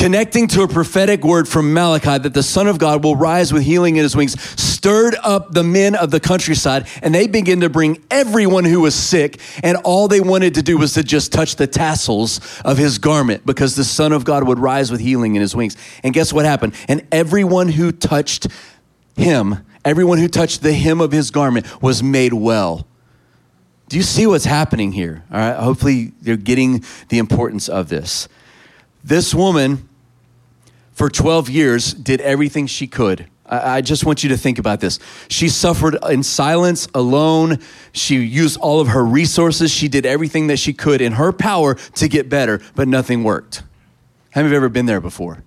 connecting 0.00 0.48
to 0.48 0.62
a 0.62 0.68
prophetic 0.68 1.24
word 1.24 1.46
from 1.46 1.74
Malachi 1.74 2.16
that 2.16 2.32
the 2.32 2.42
Son 2.42 2.66
of 2.66 2.78
God 2.78 3.04
will 3.04 3.16
rise 3.16 3.52
with 3.52 3.62
healing 3.62 3.96
in 3.96 4.02
his 4.02 4.16
wings, 4.16 4.40
stirred 4.58 5.14
up 5.22 5.52
the 5.52 5.62
men 5.62 5.94
of 5.94 6.10
the 6.10 6.20
countryside, 6.20 6.86
and 7.02 7.14
they 7.14 7.26
begin 7.26 7.60
to 7.60 7.68
bring 7.68 8.02
everyone 8.10 8.64
who 8.64 8.80
was 8.80 8.94
sick, 8.94 9.38
and 9.62 9.76
all 9.78 10.08
they 10.08 10.22
wanted 10.22 10.54
to 10.54 10.62
do 10.62 10.78
was 10.78 10.94
to 10.94 11.02
just 11.02 11.32
touch 11.32 11.56
the 11.56 11.66
tassels 11.66 12.40
of 12.64 12.78
his 12.78 12.96
garment 12.96 13.44
because 13.44 13.76
the 13.76 13.84
Son 13.84 14.12
of 14.12 14.24
God 14.24 14.48
would 14.48 14.58
rise 14.58 14.90
with 14.90 15.00
healing 15.00 15.34
in 15.34 15.42
his 15.42 15.54
wings. 15.54 15.76
And 16.02 16.14
guess 16.14 16.32
what 16.32 16.46
happened? 16.46 16.74
And 16.88 17.06
everyone 17.12 17.68
who 17.68 17.92
touched 17.92 18.46
him, 19.16 19.66
everyone 19.84 20.16
who 20.16 20.28
touched 20.28 20.62
the 20.62 20.72
hem 20.72 21.02
of 21.02 21.12
his 21.12 21.30
garment 21.30 21.82
was 21.82 22.02
made 22.02 22.32
well. 22.32 22.86
Do 23.90 23.96
you 23.98 24.02
see 24.02 24.26
what's 24.26 24.46
happening 24.46 24.92
here? 24.92 25.24
All 25.30 25.38
right, 25.38 25.56
hopefully 25.56 26.12
you're 26.22 26.36
getting 26.36 26.84
the 27.08 27.18
importance 27.18 27.68
of 27.68 27.88
this. 27.88 28.28
This 29.04 29.34
woman 29.34 29.88
for 31.00 31.08
12 31.08 31.48
years, 31.48 31.94
did 31.94 32.20
everything 32.20 32.66
she 32.66 32.86
could. 32.86 33.26
I, 33.46 33.80
just 33.80 34.04
want 34.04 34.22
you 34.22 34.28
to 34.28 34.36
think 34.36 34.58
about 34.58 34.80
this. 34.80 34.98
She 35.28 35.48
suffered 35.48 35.96
in 36.10 36.22
silence, 36.22 36.88
alone. 36.94 37.58
She 37.92 38.16
used 38.16 38.60
all 38.60 38.80
of 38.80 38.88
her 38.88 39.02
resources. 39.02 39.70
She 39.70 39.88
did 39.88 40.04
everything 40.04 40.48
that 40.48 40.58
she 40.58 40.74
could 40.74 41.00
in 41.00 41.12
her 41.12 41.32
power 41.32 41.74
to 41.74 42.06
get 42.06 42.28
better, 42.28 42.60
but 42.74 42.86
nothing 42.86 43.24
worked. 43.24 43.62
Have 44.32 44.46
you 44.46 44.54
ever 44.54 44.68
been 44.68 44.84
there 44.84 45.00
before? 45.00 45.42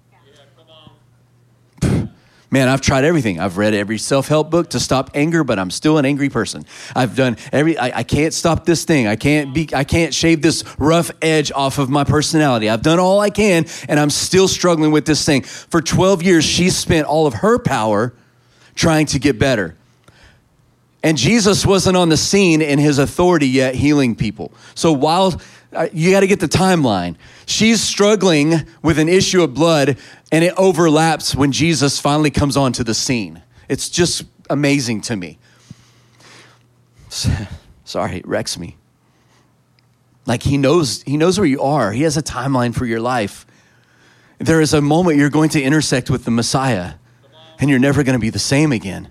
Man, 2.53 2.67
I've 2.67 2.81
tried 2.81 3.03
everything. 3.03 3.39
I've 3.39 3.57
read 3.57 3.73
every 3.73 3.97
self 3.97 4.27
help 4.27 4.51
book 4.51 4.69
to 4.69 4.79
stop 4.79 5.09
anger, 5.15 5.43
but 5.43 5.57
I'm 5.57 5.71
still 5.71 5.97
an 5.97 6.05
angry 6.05 6.29
person. 6.29 6.67
I've 6.95 7.15
done 7.15 7.35
every. 7.51 7.79
I, 7.79 8.01
I, 8.01 8.03
can't 8.03 8.31
stop 8.31 8.63
this 8.63 8.85
thing. 8.85 9.07
I 9.07 9.15
can't 9.15 9.55
be. 9.55 9.69
I 9.73 9.83
can't 9.83 10.13
shave 10.13 10.43
this 10.43 10.63
rough 10.77 11.09
edge 11.19 11.51
off 11.51 11.79
of 11.79 11.89
my 11.89 12.03
personality. 12.03 12.69
I've 12.69 12.83
done 12.83 12.99
all 12.99 13.19
I 13.19 13.31
can, 13.31 13.65
and 13.89 13.99
I'm 13.99 14.11
still 14.11 14.47
struggling 14.47 14.91
with 14.91 15.07
this 15.07 15.25
thing. 15.25 15.41
For 15.41 15.81
12 15.81 16.21
years, 16.21 16.45
she 16.45 16.69
spent 16.69 17.07
all 17.07 17.25
of 17.25 17.33
her 17.33 17.57
power 17.57 18.13
trying 18.75 19.07
to 19.07 19.17
get 19.17 19.39
better. 19.39 19.75
And 21.01 21.17
Jesus 21.17 21.65
wasn't 21.65 21.97
on 21.97 22.09
the 22.09 22.17
scene 22.17 22.61
in 22.61 22.77
his 22.77 22.99
authority 22.99 23.47
yet 23.47 23.73
healing 23.73 24.15
people. 24.15 24.53
So 24.75 24.91
while 24.91 25.41
you 25.93 26.11
got 26.11 26.21
to 26.21 26.27
get 26.27 26.39
the 26.39 26.47
timeline. 26.47 27.15
She's 27.45 27.81
struggling 27.81 28.65
with 28.81 28.99
an 28.99 29.09
issue 29.09 29.43
of 29.43 29.53
blood, 29.53 29.97
and 30.31 30.43
it 30.43 30.53
overlaps 30.57 31.35
when 31.35 31.51
Jesus 31.51 31.99
finally 31.99 32.31
comes 32.31 32.57
onto 32.57 32.83
the 32.83 32.93
scene. 32.93 33.41
It's 33.69 33.89
just 33.89 34.23
amazing 34.49 35.01
to 35.01 35.15
me. 35.15 35.39
Sorry, 37.85 38.17
it 38.17 38.27
wrecks 38.27 38.57
me. 38.57 38.77
Like 40.25 40.43
he 40.43 40.57
knows, 40.57 41.03
he 41.03 41.17
knows 41.17 41.37
where 41.37 41.47
you 41.47 41.61
are. 41.61 41.91
He 41.91 42.03
has 42.03 42.17
a 42.17 42.23
timeline 42.23 42.73
for 42.73 42.85
your 42.85 43.01
life. 43.01 43.45
There 44.39 44.61
is 44.61 44.73
a 44.73 44.81
moment 44.81 45.17
you're 45.17 45.29
going 45.29 45.49
to 45.49 45.61
intersect 45.61 46.09
with 46.09 46.25
the 46.25 46.31
Messiah, 46.31 46.93
and 47.59 47.69
you're 47.69 47.79
never 47.79 48.03
going 48.03 48.13
to 48.13 48.19
be 48.19 48.29
the 48.29 48.39
same 48.39 48.71
again. 48.71 49.09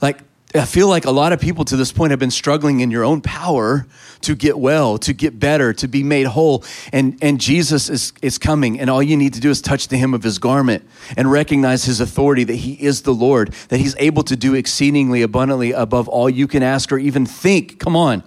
Like 0.00 0.20
I 0.52 0.64
feel 0.64 0.88
like 0.88 1.04
a 1.04 1.12
lot 1.12 1.32
of 1.32 1.40
people 1.40 1.64
to 1.66 1.76
this 1.76 1.92
point 1.92 2.10
have 2.10 2.18
been 2.18 2.32
struggling 2.32 2.80
in 2.80 2.90
your 2.90 3.04
own 3.04 3.20
power 3.20 3.86
to 4.22 4.34
get 4.34 4.58
well, 4.58 4.98
to 4.98 5.12
get 5.12 5.38
better, 5.38 5.72
to 5.74 5.86
be 5.86 6.02
made 6.02 6.26
whole. 6.26 6.64
And, 6.92 7.16
and 7.22 7.40
Jesus 7.40 7.88
is, 7.88 8.12
is 8.20 8.36
coming, 8.36 8.80
and 8.80 8.90
all 8.90 9.02
you 9.02 9.16
need 9.16 9.34
to 9.34 9.40
do 9.40 9.50
is 9.50 9.62
touch 9.62 9.86
the 9.86 9.96
hem 9.96 10.12
of 10.12 10.24
his 10.24 10.40
garment 10.40 10.84
and 11.16 11.30
recognize 11.30 11.84
his 11.84 12.00
authority 12.00 12.42
that 12.44 12.56
he 12.56 12.72
is 12.72 13.02
the 13.02 13.14
Lord, 13.14 13.52
that 13.68 13.78
he's 13.78 13.94
able 13.98 14.24
to 14.24 14.34
do 14.34 14.54
exceedingly 14.54 15.22
abundantly 15.22 15.70
above 15.70 16.08
all 16.08 16.28
you 16.28 16.48
can 16.48 16.64
ask 16.64 16.90
or 16.90 16.98
even 16.98 17.26
think. 17.26 17.78
Come 17.78 17.94
on. 17.94 18.24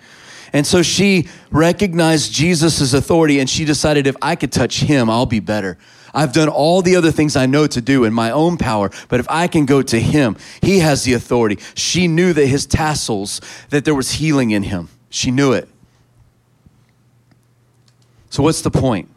And 0.54 0.66
so 0.66 0.82
she 0.82 1.28
recognized 1.52 2.32
Jesus' 2.32 2.94
authority 2.94 3.40
and 3.40 3.50
she 3.50 3.66
decided 3.66 4.08
if 4.08 4.16
I 4.22 4.38
could 4.38 4.52
touch 4.52 4.80
him, 4.80 5.10
I'll 5.10 5.26
be 5.26 5.42
better. 5.42 5.78
I've 6.13 6.32
done 6.32 6.47
all 6.47 6.82
the 6.82 6.95
other 6.95 7.12
things 7.12 7.36
I 7.36 7.45
know 7.47 7.65
to 7.67 7.82
do 7.82 8.04
in 8.04 8.13
my 8.13 8.30
own 8.30 8.58
power, 8.58 8.91
but 9.10 9.19
if 9.19 9.26
I 9.30 9.47
can 9.47 9.65
go 9.65 9.82
to 9.82 9.99
him, 9.99 10.38
he 10.62 10.80
has 10.80 11.04
the 11.04 11.13
authority. 11.13 11.58
She 11.73 12.08
knew 12.08 12.34
that 12.34 12.45
his 12.45 12.65
tassels, 12.65 13.41
that 13.69 13.84
there 13.84 13.95
was 13.95 14.12
healing 14.12 14.52
in 14.52 14.63
him. 14.63 14.89
She 15.10 15.32
knew 15.32 15.54
it. 15.54 15.67
So 18.30 18.43
what's 18.43 18.62
the 18.62 18.71
point? 18.71 19.10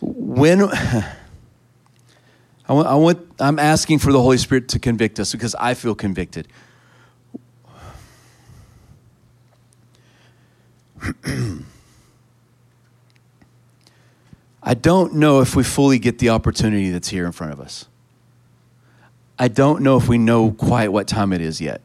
When 0.00 0.62
I 0.68 1.12
want, 2.68 2.88
I 2.88 2.94
want 2.94 3.26
I'm 3.38 3.58
asking 3.58 3.98
for 4.00 4.12
the 4.12 4.20
Holy 4.20 4.38
Spirit 4.38 4.68
to 4.68 4.78
convict 4.78 5.20
us 5.20 5.32
because 5.32 5.54
I 5.56 5.74
feel 5.74 5.94
convicted. 5.94 6.48
I 14.64 14.72
don't 14.72 15.14
know 15.14 15.40
if 15.40 15.54
we 15.54 15.62
fully 15.62 15.98
get 15.98 16.18
the 16.18 16.30
opportunity 16.30 16.90
that's 16.90 17.08
here 17.08 17.26
in 17.26 17.32
front 17.32 17.52
of 17.52 17.60
us. 17.60 17.86
I 19.38 19.48
don't 19.48 19.82
know 19.82 19.98
if 19.98 20.08
we 20.08 20.16
know 20.16 20.52
quite 20.52 20.90
what 20.90 21.06
time 21.06 21.32
it 21.34 21.42
is 21.42 21.60
yet. 21.60 21.82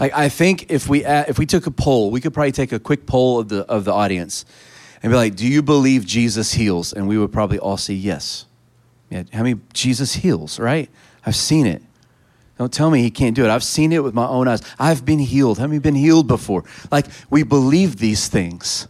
Like 0.00 0.12
I 0.12 0.28
think 0.28 0.72
if 0.72 0.88
we 0.88 1.04
if 1.04 1.38
we 1.38 1.46
took 1.46 1.66
a 1.66 1.70
poll, 1.70 2.10
we 2.10 2.20
could 2.20 2.34
probably 2.34 2.50
take 2.50 2.72
a 2.72 2.80
quick 2.80 3.06
poll 3.06 3.38
of 3.38 3.48
the 3.48 3.60
of 3.66 3.84
the 3.84 3.92
audience 3.92 4.44
and 5.02 5.12
be 5.12 5.16
like, 5.16 5.36
"Do 5.36 5.46
you 5.46 5.62
believe 5.62 6.04
Jesus 6.04 6.54
heals?" 6.54 6.92
And 6.92 7.06
we 7.06 7.16
would 7.16 7.32
probably 7.32 7.60
all 7.60 7.76
say 7.76 7.94
yes. 7.94 8.46
Yeah, 9.08 9.22
how 9.32 9.44
many 9.44 9.60
Jesus 9.72 10.14
heals? 10.14 10.58
Right? 10.58 10.90
I've 11.24 11.36
seen 11.36 11.66
it. 11.66 11.82
Don't 12.58 12.72
tell 12.72 12.90
me 12.90 13.02
he 13.02 13.10
can't 13.10 13.34
do 13.34 13.44
it. 13.44 13.50
I've 13.50 13.64
seen 13.64 13.92
it 13.92 14.02
with 14.02 14.14
my 14.14 14.26
own 14.26 14.46
eyes. 14.46 14.62
I've 14.78 15.04
been 15.04 15.18
healed. 15.18 15.58
Have 15.58 15.72
you 15.72 15.80
been 15.80 15.96
healed 15.96 16.28
before? 16.28 16.64
Like, 16.90 17.06
we 17.28 17.42
believe 17.42 17.96
these 17.96 18.28
things. 18.28 18.86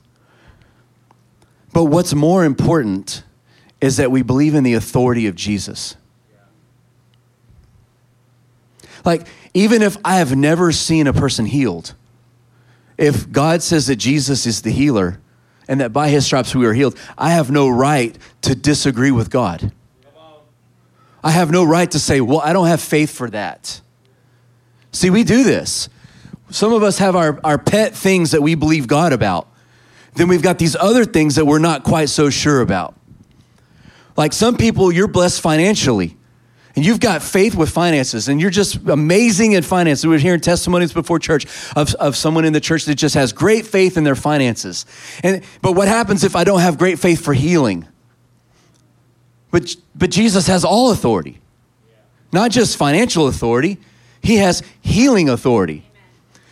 But 1.73 1.85
what's 1.85 2.15
more 2.15 2.45
important 2.45 3.25
is 3.81 3.97
that 3.97 4.11
we 4.11 4.23
believe 4.23 4.55
in 4.55 4.65
the 4.65 4.75
authority 4.75 5.27
of 5.27 5.35
Jesus. 5.35 5.97
Like, 9.05 9.27
even 9.55 9.83
if 9.83 9.97
I 10.05 10.17
have 10.17 10.37
never 10.37 10.73
seen 10.73 11.07
a 11.07 11.13
person 11.13 11.47
healed, 11.47 11.95
if 12.97 13.31
God 13.31 13.63
says 13.63 13.87
that 13.89 13.97
Jesus 13.97 14.47
is 14.47 14.63
the 14.63 14.71
healer 14.71 15.21
and 15.69 15.81
that 15.81 15.93
by 15.93 16.09
his 16.09 16.27
stripes 16.27 16.55
we 16.55 16.67
are 16.67 16.75
healed, 16.75 16.99
I 17.17 17.31
have 17.31 17.51
no 17.51 17.69
right 17.69 18.17
to 18.43 18.55
disagree 18.55 19.11
with 19.11 19.31
God. 19.31 19.73
I 21.25 21.31
have 21.31 21.51
no 21.51 21.65
right 21.65 21.91
to 21.91 21.99
say, 21.99 22.21
well, 22.21 22.41
I 22.41 22.53
don't 22.53 22.67
have 22.67 22.83
faith 22.83 23.11
for 23.11 23.31
that. 23.31 23.81
See, 24.93 25.09
we 25.09 25.25
do 25.25 25.43
this. 25.43 25.89
Some 26.51 26.75
of 26.75 26.83
us 26.83 26.99
have 26.99 27.17
our, 27.17 27.41
our 27.43 27.57
pet 27.57 27.97
things 27.97 28.33
that 28.33 28.43
we 28.43 28.55
believe 28.55 28.87
God 28.87 29.15
about. 29.15 29.49
Then 30.15 30.29
we've 30.29 30.43
got 30.43 30.59
these 30.59 30.77
other 30.77 31.07
things 31.07 31.37
that 31.37 31.47
we're 31.47 31.59
not 31.59 31.83
quite 31.83 32.11
so 32.11 32.29
sure 32.29 32.61
about. 32.61 32.95
Like 34.19 34.35
some 34.35 34.59
people, 34.59 34.93
you're 34.93 35.09
blessed 35.09 35.41
financially 35.41 36.17
and 36.77 36.85
you've 36.85 37.01
got 37.01 37.23
faith 37.23 37.55
with 37.55 37.71
finances 37.71 38.29
and 38.29 38.39
you're 38.41 38.51
just 38.51 38.77
amazing 38.87 39.53
in 39.53 39.63
finances. 39.63 40.07
We 40.07 40.15
are 40.15 40.19
hearing 40.19 40.41
testimonies 40.41 40.93
before 40.93 41.19
church 41.19 41.47
of, 41.75 41.95
of 41.95 42.17
someone 42.17 42.45
in 42.45 42.53
the 42.53 42.61
church 42.61 42.85
that 42.85 42.97
just 42.97 43.15
has 43.15 43.33
great 43.33 43.67
faith 43.67 43.97
in 43.97 44.05
their 44.05 44.15
finances. 44.15 44.85
And, 45.23 45.43
but 45.63 45.73
what 45.73 45.89
happens 45.89 46.23
if 46.23 46.37
I 46.37 46.45
don't 46.45 46.61
have 46.61 46.77
great 46.77 46.99
faith 46.99 47.25
for 47.25 47.33
healing? 47.33 47.89
But, 49.55 49.77
but 49.95 50.11
Jesus 50.11 50.49
has 50.49 50.65
all 50.65 50.91
authority, 50.91 51.39
not 52.33 52.51
just 52.51 52.77
financial 52.77 53.29
authority, 53.29 53.79
he 54.21 54.39
has 54.39 54.65
healing 54.81 55.29
authority. 55.29 55.85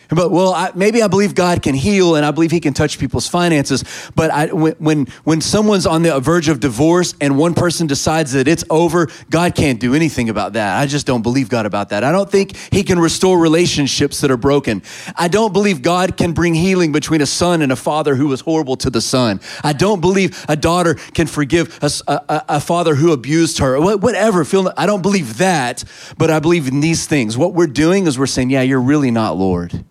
But 0.09 0.31
well, 0.31 0.53
I, 0.53 0.71
maybe 0.75 1.01
I 1.01 1.07
believe 1.07 1.35
God 1.35 1.61
can 1.61 1.75
heal, 1.75 2.15
and 2.15 2.25
I 2.25 2.31
believe 2.31 2.51
He 2.51 2.59
can 2.59 2.73
touch 2.73 2.99
people's 2.99 3.27
finances. 3.27 3.83
But 4.15 4.31
I, 4.31 4.47
when, 4.47 5.07
when 5.23 5.41
someone's 5.41 5.85
on 5.85 6.03
the 6.03 6.19
verge 6.19 6.49
of 6.49 6.59
divorce 6.59 7.15
and 7.21 7.37
one 7.37 7.53
person 7.53 7.87
decides 7.87 8.33
that 8.33 8.47
it's 8.47 8.63
over, 8.69 9.07
God 9.29 9.55
can't 9.55 9.79
do 9.79 9.95
anything 9.95 10.29
about 10.29 10.53
that. 10.53 10.79
I 10.79 10.85
just 10.85 11.05
don't 11.07 11.21
believe 11.21 11.49
God 11.49 11.65
about 11.65 11.89
that. 11.89 12.03
I 12.03 12.11
don't 12.11 12.29
think 12.29 12.55
He 12.71 12.83
can 12.83 12.99
restore 12.99 13.39
relationships 13.39 14.21
that 14.21 14.31
are 14.31 14.37
broken. 14.37 14.83
I 15.15 15.27
don't 15.27 15.53
believe 15.53 15.81
God 15.81 16.17
can 16.17 16.33
bring 16.33 16.53
healing 16.53 16.91
between 16.91 17.21
a 17.21 17.25
son 17.25 17.61
and 17.61 17.71
a 17.71 17.75
father 17.75 18.15
who 18.15 18.27
was 18.27 18.41
horrible 18.41 18.75
to 18.77 18.89
the 18.89 19.01
son. 19.01 19.39
I 19.63 19.73
don't 19.73 20.01
believe 20.01 20.45
a 20.47 20.55
daughter 20.55 20.95
can 20.95 21.27
forgive 21.27 21.79
a, 21.81 21.91
a, 22.07 22.45
a 22.49 22.59
father 22.61 22.95
who 22.95 23.11
abused 23.11 23.59
her. 23.59 23.79
Whatever. 23.79 24.45
Feel 24.45 24.71
I 24.77 24.85
don't 24.85 25.01
believe 25.01 25.37
that, 25.37 25.83
but 26.17 26.29
I 26.29 26.39
believe 26.39 26.67
in 26.67 26.79
these 26.79 27.07
things. 27.07 27.37
What 27.37 27.53
we're 27.53 27.67
doing 27.67 28.07
is 28.07 28.19
we're 28.19 28.27
saying, 28.27 28.49
yeah, 28.49 28.61
you're 28.61 28.81
really 28.81 29.11
not 29.11 29.37
Lord. 29.37 29.85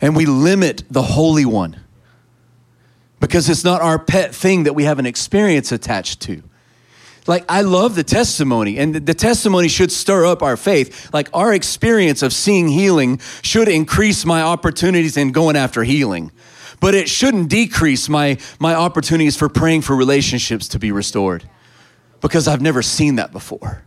And 0.00 0.16
we 0.16 0.26
limit 0.26 0.84
the 0.90 1.02
Holy 1.02 1.44
One 1.44 1.80
because 3.20 3.48
it's 3.48 3.64
not 3.64 3.82
our 3.82 3.98
pet 3.98 4.34
thing 4.34 4.64
that 4.64 4.74
we 4.74 4.84
have 4.84 4.98
an 4.98 5.06
experience 5.06 5.72
attached 5.72 6.20
to. 6.22 6.42
Like, 7.26 7.44
I 7.48 7.60
love 7.60 7.94
the 7.94 8.02
testimony, 8.02 8.78
and 8.78 8.94
the, 8.94 9.14
testimony 9.14 9.68
should 9.68 9.92
stir 9.92 10.24
up 10.24 10.42
our 10.42 10.56
faith. 10.56 11.12
Like, 11.12 11.28
our 11.34 11.52
experience 11.52 12.22
of 12.22 12.32
seeing 12.32 12.66
healing 12.66 13.20
should 13.42 13.68
increase 13.68 14.24
my 14.24 14.42
opportunities 14.42 15.16
in 15.18 15.30
going 15.30 15.54
after 15.54 15.84
healing. 15.84 16.32
But 16.80 16.94
it 16.94 17.10
shouldn't 17.10 17.50
decrease 17.50 18.08
my, 18.08 18.38
my 18.58 18.74
opportunities 18.74 19.36
for 19.36 19.50
praying 19.50 19.82
for 19.82 19.94
relationships 19.94 20.66
to 20.68 20.78
be 20.78 20.92
restored 20.92 21.48
because 22.22 22.48
I've 22.48 22.62
never 22.62 22.82
seen 22.82 23.16
that 23.16 23.32
before. 23.32 23.84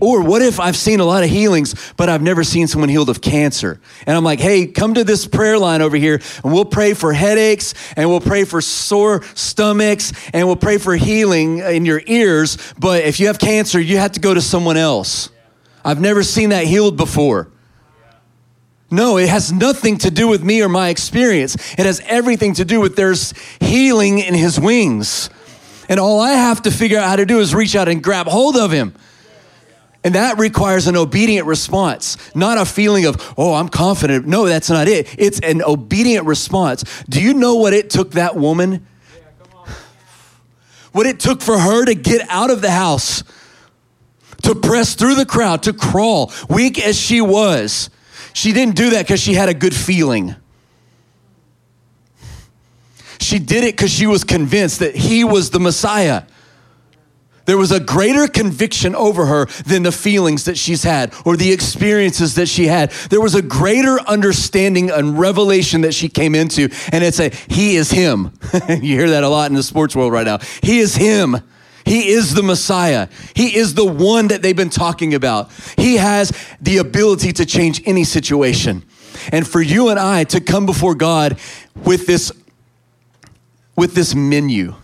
Or 0.00 0.22
what 0.22 0.42
if 0.42 0.60
I've 0.60 0.76
seen 0.76 1.00
a 1.00 1.04
lot 1.04 1.24
of 1.24 1.30
healings, 1.30 1.74
but 1.96 2.08
I've 2.08 2.22
never 2.22 2.44
seen 2.44 2.68
someone 2.68 2.88
healed 2.88 3.10
of 3.10 3.20
cancer? 3.20 3.80
And 4.06 4.16
I'm 4.16 4.22
like, 4.22 4.38
hey, 4.38 4.66
come 4.66 4.94
to 4.94 5.02
this 5.02 5.26
prayer 5.26 5.58
line 5.58 5.82
over 5.82 5.96
here, 5.96 6.20
and 6.44 6.52
we'll 6.52 6.64
pray 6.64 6.94
for 6.94 7.12
headaches, 7.12 7.74
and 7.96 8.08
we'll 8.08 8.20
pray 8.20 8.44
for 8.44 8.60
sore 8.60 9.22
stomachs, 9.34 10.12
and 10.32 10.46
we'll 10.46 10.56
pray 10.56 10.78
for 10.78 10.94
healing 10.94 11.58
in 11.58 11.84
your 11.84 12.00
ears. 12.06 12.58
But 12.78 13.04
if 13.04 13.18
you 13.18 13.26
have 13.26 13.40
cancer, 13.40 13.80
you 13.80 13.98
have 13.98 14.12
to 14.12 14.20
go 14.20 14.32
to 14.32 14.40
someone 14.40 14.76
else. 14.76 15.30
I've 15.84 16.00
never 16.00 16.22
seen 16.22 16.50
that 16.50 16.64
healed 16.64 16.96
before. 16.96 17.50
No, 18.90 19.18
it 19.18 19.28
has 19.28 19.52
nothing 19.52 19.98
to 19.98 20.10
do 20.10 20.28
with 20.28 20.42
me 20.42 20.62
or 20.62 20.68
my 20.68 20.88
experience. 20.88 21.56
It 21.72 21.86
has 21.86 22.00
everything 22.06 22.54
to 22.54 22.64
do 22.64 22.80
with 22.80 22.96
there's 22.96 23.34
healing 23.60 24.18
in 24.18 24.34
his 24.34 24.58
wings. 24.58 25.28
And 25.88 25.98
all 25.98 26.20
I 26.20 26.32
have 26.32 26.62
to 26.62 26.70
figure 26.70 26.98
out 26.98 27.08
how 27.08 27.16
to 27.16 27.26
do 27.26 27.40
is 27.40 27.54
reach 27.54 27.74
out 27.74 27.88
and 27.88 28.02
grab 28.02 28.26
hold 28.26 28.56
of 28.56 28.70
him. 28.70 28.94
And 30.04 30.14
that 30.14 30.38
requires 30.38 30.86
an 30.86 30.96
obedient 30.96 31.46
response, 31.46 32.16
not 32.34 32.56
a 32.56 32.64
feeling 32.64 33.04
of, 33.04 33.34
oh, 33.36 33.54
I'm 33.54 33.68
confident. 33.68 34.26
No, 34.26 34.46
that's 34.46 34.70
not 34.70 34.86
it. 34.86 35.14
It's 35.18 35.40
an 35.40 35.62
obedient 35.62 36.26
response. 36.26 36.84
Do 37.08 37.20
you 37.20 37.34
know 37.34 37.56
what 37.56 37.72
it 37.72 37.90
took 37.90 38.12
that 38.12 38.36
woman? 38.36 38.86
What 40.92 41.06
it 41.06 41.20
took 41.20 41.42
for 41.42 41.58
her 41.58 41.84
to 41.84 41.94
get 41.94 42.26
out 42.30 42.50
of 42.50 42.62
the 42.62 42.70
house, 42.70 43.22
to 44.42 44.54
press 44.54 44.94
through 44.94 45.16
the 45.16 45.26
crowd, 45.26 45.64
to 45.64 45.72
crawl, 45.72 46.32
weak 46.48 46.78
as 46.78 46.98
she 46.98 47.20
was. 47.20 47.90
She 48.32 48.52
didn't 48.52 48.76
do 48.76 48.90
that 48.90 49.04
because 49.04 49.20
she 49.20 49.34
had 49.34 49.48
a 49.48 49.54
good 49.54 49.74
feeling. 49.74 50.36
She 53.20 53.40
did 53.40 53.64
it 53.64 53.76
because 53.76 53.90
she 53.90 54.06
was 54.06 54.22
convinced 54.22 54.78
that 54.78 54.94
he 54.94 55.24
was 55.24 55.50
the 55.50 55.60
Messiah. 55.60 56.22
There 57.48 57.56
was 57.56 57.72
a 57.72 57.80
greater 57.80 58.28
conviction 58.28 58.94
over 58.94 59.24
her 59.24 59.46
than 59.64 59.82
the 59.82 59.90
feelings 59.90 60.44
that 60.44 60.58
she's 60.58 60.82
had 60.82 61.14
or 61.24 61.34
the 61.34 61.50
experiences 61.50 62.34
that 62.34 62.46
she 62.46 62.66
had. 62.66 62.90
There 63.08 63.22
was 63.22 63.34
a 63.34 63.40
greater 63.40 63.98
understanding 64.02 64.90
and 64.90 65.18
revelation 65.18 65.80
that 65.80 65.94
she 65.94 66.10
came 66.10 66.34
into. 66.34 66.68
And 66.92 67.02
it's 67.02 67.18
a, 67.18 67.30
He 67.48 67.76
is 67.76 67.90
Him. 67.90 68.32
you 68.68 68.98
hear 68.98 69.08
that 69.08 69.24
a 69.24 69.30
lot 69.30 69.50
in 69.50 69.56
the 69.56 69.62
sports 69.62 69.96
world 69.96 70.12
right 70.12 70.26
now. 70.26 70.40
He 70.62 70.80
is 70.80 70.96
Him. 70.96 71.38
He 71.86 72.10
is 72.10 72.34
the 72.34 72.42
Messiah. 72.42 73.08
He 73.34 73.56
is 73.56 73.72
the 73.72 73.86
one 73.86 74.28
that 74.28 74.42
they've 74.42 74.54
been 74.54 74.68
talking 74.68 75.14
about. 75.14 75.50
He 75.78 75.96
has 75.96 76.32
the 76.60 76.76
ability 76.76 77.32
to 77.32 77.46
change 77.46 77.80
any 77.86 78.04
situation. 78.04 78.84
And 79.32 79.48
for 79.48 79.62
you 79.62 79.88
and 79.88 79.98
I 79.98 80.24
to 80.24 80.42
come 80.42 80.66
before 80.66 80.94
God 80.94 81.38
with 81.74 82.06
this 82.06 82.30
with 83.74 83.94
this 83.94 84.14
menu 84.14 84.74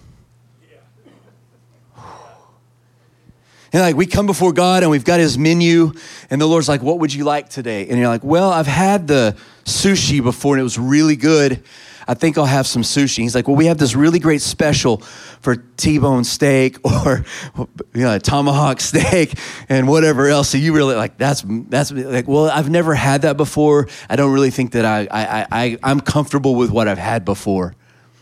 And 3.74 3.82
like 3.82 3.96
we 3.96 4.06
come 4.06 4.26
before 4.26 4.52
God 4.52 4.84
and 4.84 4.90
we've 4.90 5.04
got 5.04 5.18
his 5.18 5.36
menu, 5.36 5.92
and 6.30 6.40
the 6.40 6.46
Lord's 6.46 6.68
like, 6.68 6.80
What 6.80 7.00
would 7.00 7.12
you 7.12 7.24
like 7.24 7.48
today? 7.48 7.88
And 7.88 7.98
you're 7.98 8.06
like, 8.06 8.22
Well, 8.22 8.50
I've 8.50 8.68
had 8.68 9.08
the 9.08 9.36
sushi 9.64 10.22
before 10.22 10.54
and 10.54 10.60
it 10.60 10.62
was 10.62 10.78
really 10.78 11.16
good. 11.16 11.60
I 12.06 12.14
think 12.14 12.38
I'll 12.38 12.44
have 12.44 12.68
some 12.68 12.82
sushi. 12.82 13.22
He's 13.22 13.34
like, 13.34 13.48
Well, 13.48 13.56
we 13.56 13.66
have 13.66 13.78
this 13.78 13.96
really 13.96 14.20
great 14.20 14.42
special 14.42 14.98
for 14.98 15.56
T 15.56 15.98
bone 15.98 16.22
steak 16.22 16.78
or 16.84 17.24
you 17.56 18.02
know, 18.02 18.16
tomahawk 18.20 18.80
steak 18.80 19.36
and 19.68 19.88
whatever 19.88 20.28
else. 20.28 20.50
So 20.50 20.58
you 20.58 20.72
really 20.72 20.94
like, 20.94 21.18
That's, 21.18 21.42
that's 21.44 21.90
like, 21.90 22.28
Well, 22.28 22.48
I've 22.48 22.70
never 22.70 22.94
had 22.94 23.22
that 23.22 23.36
before. 23.36 23.88
I 24.08 24.14
don't 24.14 24.32
really 24.32 24.52
think 24.52 24.70
that 24.72 24.84
I, 24.84 25.08
I, 25.10 25.46
I, 25.50 25.78
I'm 25.82 26.00
comfortable 26.00 26.54
with 26.54 26.70
what 26.70 26.86
I've 26.86 26.98
had 26.98 27.24
before. 27.24 27.74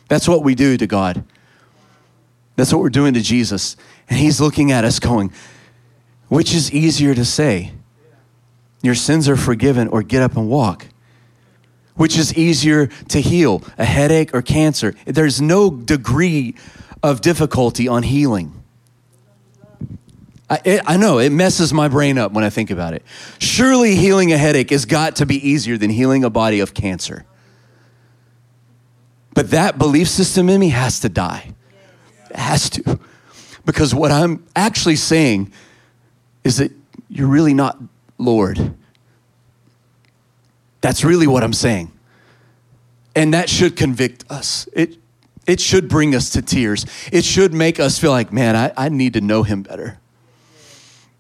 That's 0.09 0.27
what 0.27 0.45
we 0.45 0.55
do 0.55 0.79
to 0.79 0.87
God. 0.87 1.23
That's 2.57 2.73
what 2.73 2.83
we're 2.83 2.91
doing 2.91 3.15
to 3.15 3.21
Jesus. 3.21 3.77
And 4.09 4.19
he's 4.19 4.41
looking 4.41 4.73
at 4.73 4.85
us 4.85 4.99
going, 4.99 5.33
which 6.29 6.55
is 6.55 6.73
easier 6.73 7.15
to 7.15 7.25
say? 7.25 7.73
Your 8.83 8.95
sins 8.95 9.29
are 9.29 9.37
forgiven 9.37 9.89
or 9.89 10.03
get 10.03 10.23
up 10.23 10.37
and 10.37 10.49
walk. 10.49 10.87
Which 11.95 12.17
is 12.17 12.35
easier 12.35 12.87
to 12.87 13.21
heal, 13.21 13.63
a 13.79 13.85
headache 13.85 14.35
or 14.35 14.43
cancer? 14.43 14.95
There's 15.05 15.41
no 15.41 15.71
degree 15.71 16.55
of 17.03 17.21
difficulty 17.21 17.87
on 17.87 18.03
healing. 18.03 18.63
I, 20.49 20.61
it, 20.65 20.83
I, 20.85 20.97
know 20.97 21.19
it 21.19 21.31
messes 21.31 21.73
my 21.73 21.89
brain 21.89 22.19
up 22.19 22.33
when 22.33 22.45
I 22.45 22.51
think 22.51 22.71
about 22.71 22.93
it. 22.95 23.03
Surely 23.39 23.95
healing 23.95 24.33
a 24.33 24.39
headache 24.39 24.71
has 24.71 24.85
got 24.85 25.17
to 25.17 25.27
be 25.27 25.37
easier 25.49 25.79
than 25.79 25.91
healing 25.91 26.25
a 26.25 26.31
body 26.31 26.61
of 26.61 26.75
cancer. 26.75 27.25
But 29.35 29.51
that 29.51 29.79
belief 29.79 30.09
system 30.09 30.49
in 30.49 30.61
me 30.61 30.69
has 30.69 31.01
to 31.01 31.09
die. 31.09 31.55
It 32.31 32.37
has 32.37 32.69
to. 32.71 32.99
Because 33.65 33.95
what 33.95 34.11
I'm 34.11 34.45
actually 34.57 34.97
saying 34.97 35.53
is 36.45 36.57
that 36.57 36.73
you're 37.09 37.29
really 37.29 37.55
not 37.55 37.79
Lord. 38.19 38.75
That's 40.81 41.05
really 41.05 41.27
what 41.27 41.45
I'm 41.45 41.53
saying. 41.53 41.93
And 43.15 43.35
that 43.35 43.49
should 43.49 43.77
convict 43.77 44.25
us. 44.31 44.69
It, 44.73 44.97
it 45.47 45.61
should 45.61 45.89
bring 45.89 46.15
us 46.15 46.31
to 46.31 46.43
tears. 46.43 46.87
It 47.13 47.25
should 47.25 47.53
make 47.53 47.79
us 47.79 47.99
feel 47.99 48.11
like, 48.11 48.33
man, 48.33 48.57
I, 48.57 48.73
I 48.77 48.89
need 48.89 49.13
to 49.15 49.21
know 49.21 49.43
him 49.43 49.63
better. 49.63 49.99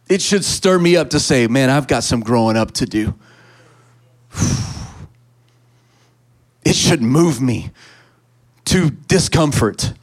It 0.08 0.20
should 0.20 0.44
stir 0.44 0.78
me 0.78 0.96
up 0.96 1.10
to 1.10 1.20
say, 1.20 1.46
man, 1.46 1.70
I've 1.70 1.86
got 1.86 2.04
some 2.04 2.20
growing 2.20 2.56
up 2.56 2.72
to 2.72 2.86
do. 2.86 3.14
It 6.64 6.76
should 6.76 7.02
move 7.02 7.40
me 7.40 7.72
to 8.66 8.90
discomfort 8.90 9.94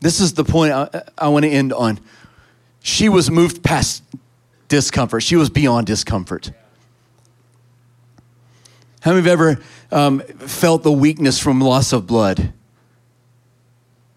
this 0.00 0.20
is 0.20 0.34
the 0.34 0.44
point 0.44 0.72
I, 0.72 1.02
I 1.16 1.28
want 1.28 1.44
to 1.44 1.50
end 1.50 1.72
on. 1.72 2.00
She 2.82 3.08
was 3.08 3.30
moved 3.30 3.62
past 3.62 4.02
discomfort, 4.68 5.22
she 5.22 5.36
was 5.36 5.50
beyond 5.50 5.86
discomfort. 5.86 6.52
How 9.00 9.12
many 9.12 9.20
of 9.20 9.24
have 9.26 9.32
ever 9.32 9.60
um, 9.90 10.20
felt 10.20 10.82
the 10.82 10.92
weakness 10.92 11.38
from 11.38 11.60
loss 11.60 11.92
of 11.92 12.06
blood? 12.06 12.52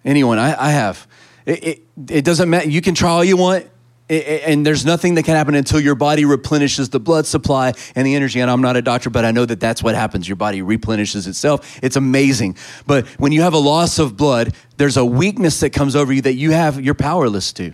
Anyone? 0.04 0.40
I, 0.40 0.68
I 0.68 0.72
have. 0.72 1.08
It, 1.46 1.64
it, 1.64 1.82
it, 2.10 2.26
doesn't 2.26 2.50
matter. 2.50 2.70
You 2.70 2.82
can 2.82 2.94
try 2.94 3.10
all 3.10 3.24
you 3.24 3.38
want 3.38 3.68
and 4.10 4.66
there's 4.66 4.86
nothing 4.86 5.16
that 5.16 5.24
can 5.24 5.36
happen 5.36 5.56
until 5.56 5.80
your 5.80 5.96
body 5.96 6.26
replenishes 6.26 6.90
the 6.90 7.00
blood 7.00 7.26
supply 7.26 7.74
and 7.96 8.06
the 8.06 8.16
energy. 8.16 8.42
And 8.42 8.52
I'm 8.52 8.62
not 8.62 8.76
a 8.76 8.82
doctor, 8.82 9.10
but 9.10 9.24
I 9.24 9.32
know 9.32 9.46
that 9.46 9.60
that's 9.60 9.82
what 9.82 9.96
happens. 9.96 10.28
Your 10.28 10.36
body 10.36 10.62
replenishes 10.62 11.26
itself. 11.26 11.80
It's 11.82 11.96
amazing. 11.96 12.58
But 12.86 13.08
when 13.20 13.32
you 13.32 13.42
have 13.42 13.54
a 13.54 13.60
loss 13.60 14.00
of 14.00 14.18
blood, 14.18 14.54
there's 14.78 14.98
a 14.98 15.06
weakness 15.06 15.62
that 15.62 15.70
comes 15.72 15.96
over 15.96 16.12
you 16.12 16.22
that 16.24 16.34
you 16.34 16.52
have, 16.52 16.82
you're 16.82 16.94
powerless 16.94 17.54
to. 17.54 17.74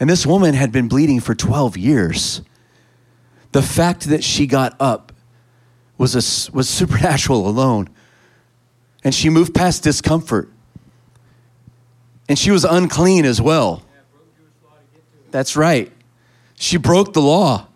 And 0.00 0.08
this 0.08 0.26
woman 0.26 0.54
had 0.54 0.72
been 0.72 0.88
bleeding 0.88 1.20
for 1.20 1.34
12 1.34 1.76
years. 1.76 2.42
The 3.52 3.62
fact 3.62 4.04
that 4.08 4.24
she 4.24 4.46
got 4.46 4.76
up 4.80 5.12
was, 5.98 6.14
a, 6.14 6.52
was 6.52 6.68
supernatural 6.70 7.48
alone. 7.48 7.88
And 9.04 9.14
she 9.14 9.28
moved 9.28 9.54
past 9.54 9.82
discomfort. 9.82 10.50
And 12.28 12.38
she 12.38 12.50
was 12.50 12.64
unclean 12.64 13.24
as 13.24 13.40
well. 13.40 13.82
That's 15.30 15.56
right. 15.56 15.92
She 16.54 16.76
broke 16.76 17.12
the 17.12 17.22
law. 17.22 17.66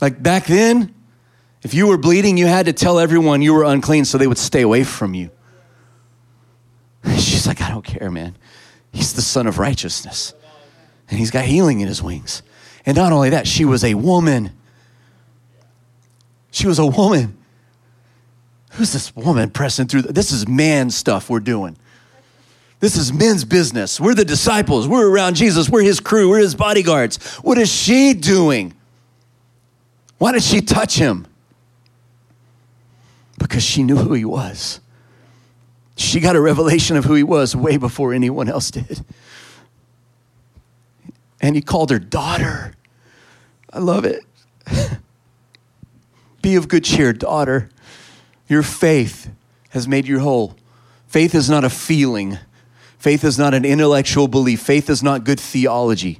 Like 0.00 0.22
back 0.22 0.46
then, 0.46 0.94
if 1.62 1.74
you 1.74 1.86
were 1.86 1.98
bleeding, 1.98 2.36
you 2.36 2.46
had 2.46 2.66
to 2.66 2.72
tell 2.72 2.98
everyone 2.98 3.42
you 3.42 3.52
were 3.52 3.64
unclean 3.64 4.04
so 4.04 4.18
they 4.18 4.26
would 4.26 4.38
stay 4.38 4.62
away 4.62 4.84
from 4.84 5.14
you. 5.14 5.30
She's 7.16 7.46
like, 7.46 7.60
I 7.60 7.70
don't 7.70 7.84
care, 7.84 8.10
man. 8.10 8.36
He's 8.92 9.14
the 9.14 9.22
son 9.22 9.46
of 9.46 9.58
righteousness. 9.58 10.34
And 11.08 11.18
he's 11.18 11.30
got 11.30 11.44
healing 11.44 11.80
in 11.80 11.88
his 11.88 12.02
wings. 12.02 12.42
And 12.86 12.96
not 12.96 13.12
only 13.12 13.30
that, 13.30 13.46
she 13.46 13.64
was 13.64 13.82
a 13.84 13.94
woman. 13.94 14.52
She 16.50 16.66
was 16.66 16.78
a 16.78 16.86
woman. 16.86 17.36
Who's 18.72 18.92
this 18.92 19.14
woman 19.16 19.50
pressing 19.50 19.86
through? 19.86 20.02
This 20.02 20.32
is 20.32 20.46
man 20.46 20.90
stuff 20.90 21.28
we're 21.28 21.40
doing. 21.40 21.76
This 22.80 22.96
is 22.96 23.12
men's 23.12 23.44
business. 23.44 24.00
We're 24.00 24.14
the 24.14 24.24
disciples. 24.24 24.86
We're 24.86 25.08
around 25.08 25.34
Jesus. 25.34 25.68
We're 25.68 25.82
his 25.82 25.98
crew. 25.98 26.28
We're 26.28 26.38
his 26.38 26.54
bodyguards. 26.54 27.34
What 27.38 27.58
is 27.58 27.70
she 27.70 28.14
doing? 28.14 28.74
Why 30.18 30.32
did 30.32 30.42
she 30.42 30.60
touch 30.60 30.96
him? 30.96 31.26
Because 33.38 33.62
she 33.62 33.82
knew 33.82 33.96
who 33.96 34.14
he 34.14 34.24
was. 34.24 34.80
She 35.96 36.20
got 36.20 36.36
a 36.36 36.40
revelation 36.40 36.96
of 36.96 37.04
who 37.04 37.14
he 37.14 37.24
was 37.24 37.56
way 37.56 37.76
before 37.76 38.12
anyone 38.12 38.48
else 38.48 38.70
did. 38.70 39.04
And 41.40 41.56
he 41.56 41.62
called 41.62 41.90
her 41.90 41.98
daughter. 41.98 42.74
I 43.72 43.80
love 43.80 44.04
it. 44.04 44.24
Be 46.42 46.54
of 46.54 46.68
good 46.68 46.84
cheer, 46.84 47.12
daughter. 47.12 47.70
Your 48.48 48.62
faith 48.62 49.30
has 49.70 49.88
made 49.88 50.06
you 50.06 50.20
whole. 50.20 50.56
Faith 51.08 51.34
is 51.34 51.50
not 51.50 51.64
a 51.64 51.70
feeling. 51.70 52.38
Faith 52.98 53.24
is 53.24 53.38
not 53.38 53.54
an 53.54 53.64
intellectual 53.64 54.28
belief. 54.28 54.60
Faith 54.60 54.90
is 54.90 55.02
not 55.02 55.24
good 55.24 55.38
theology. 55.38 56.18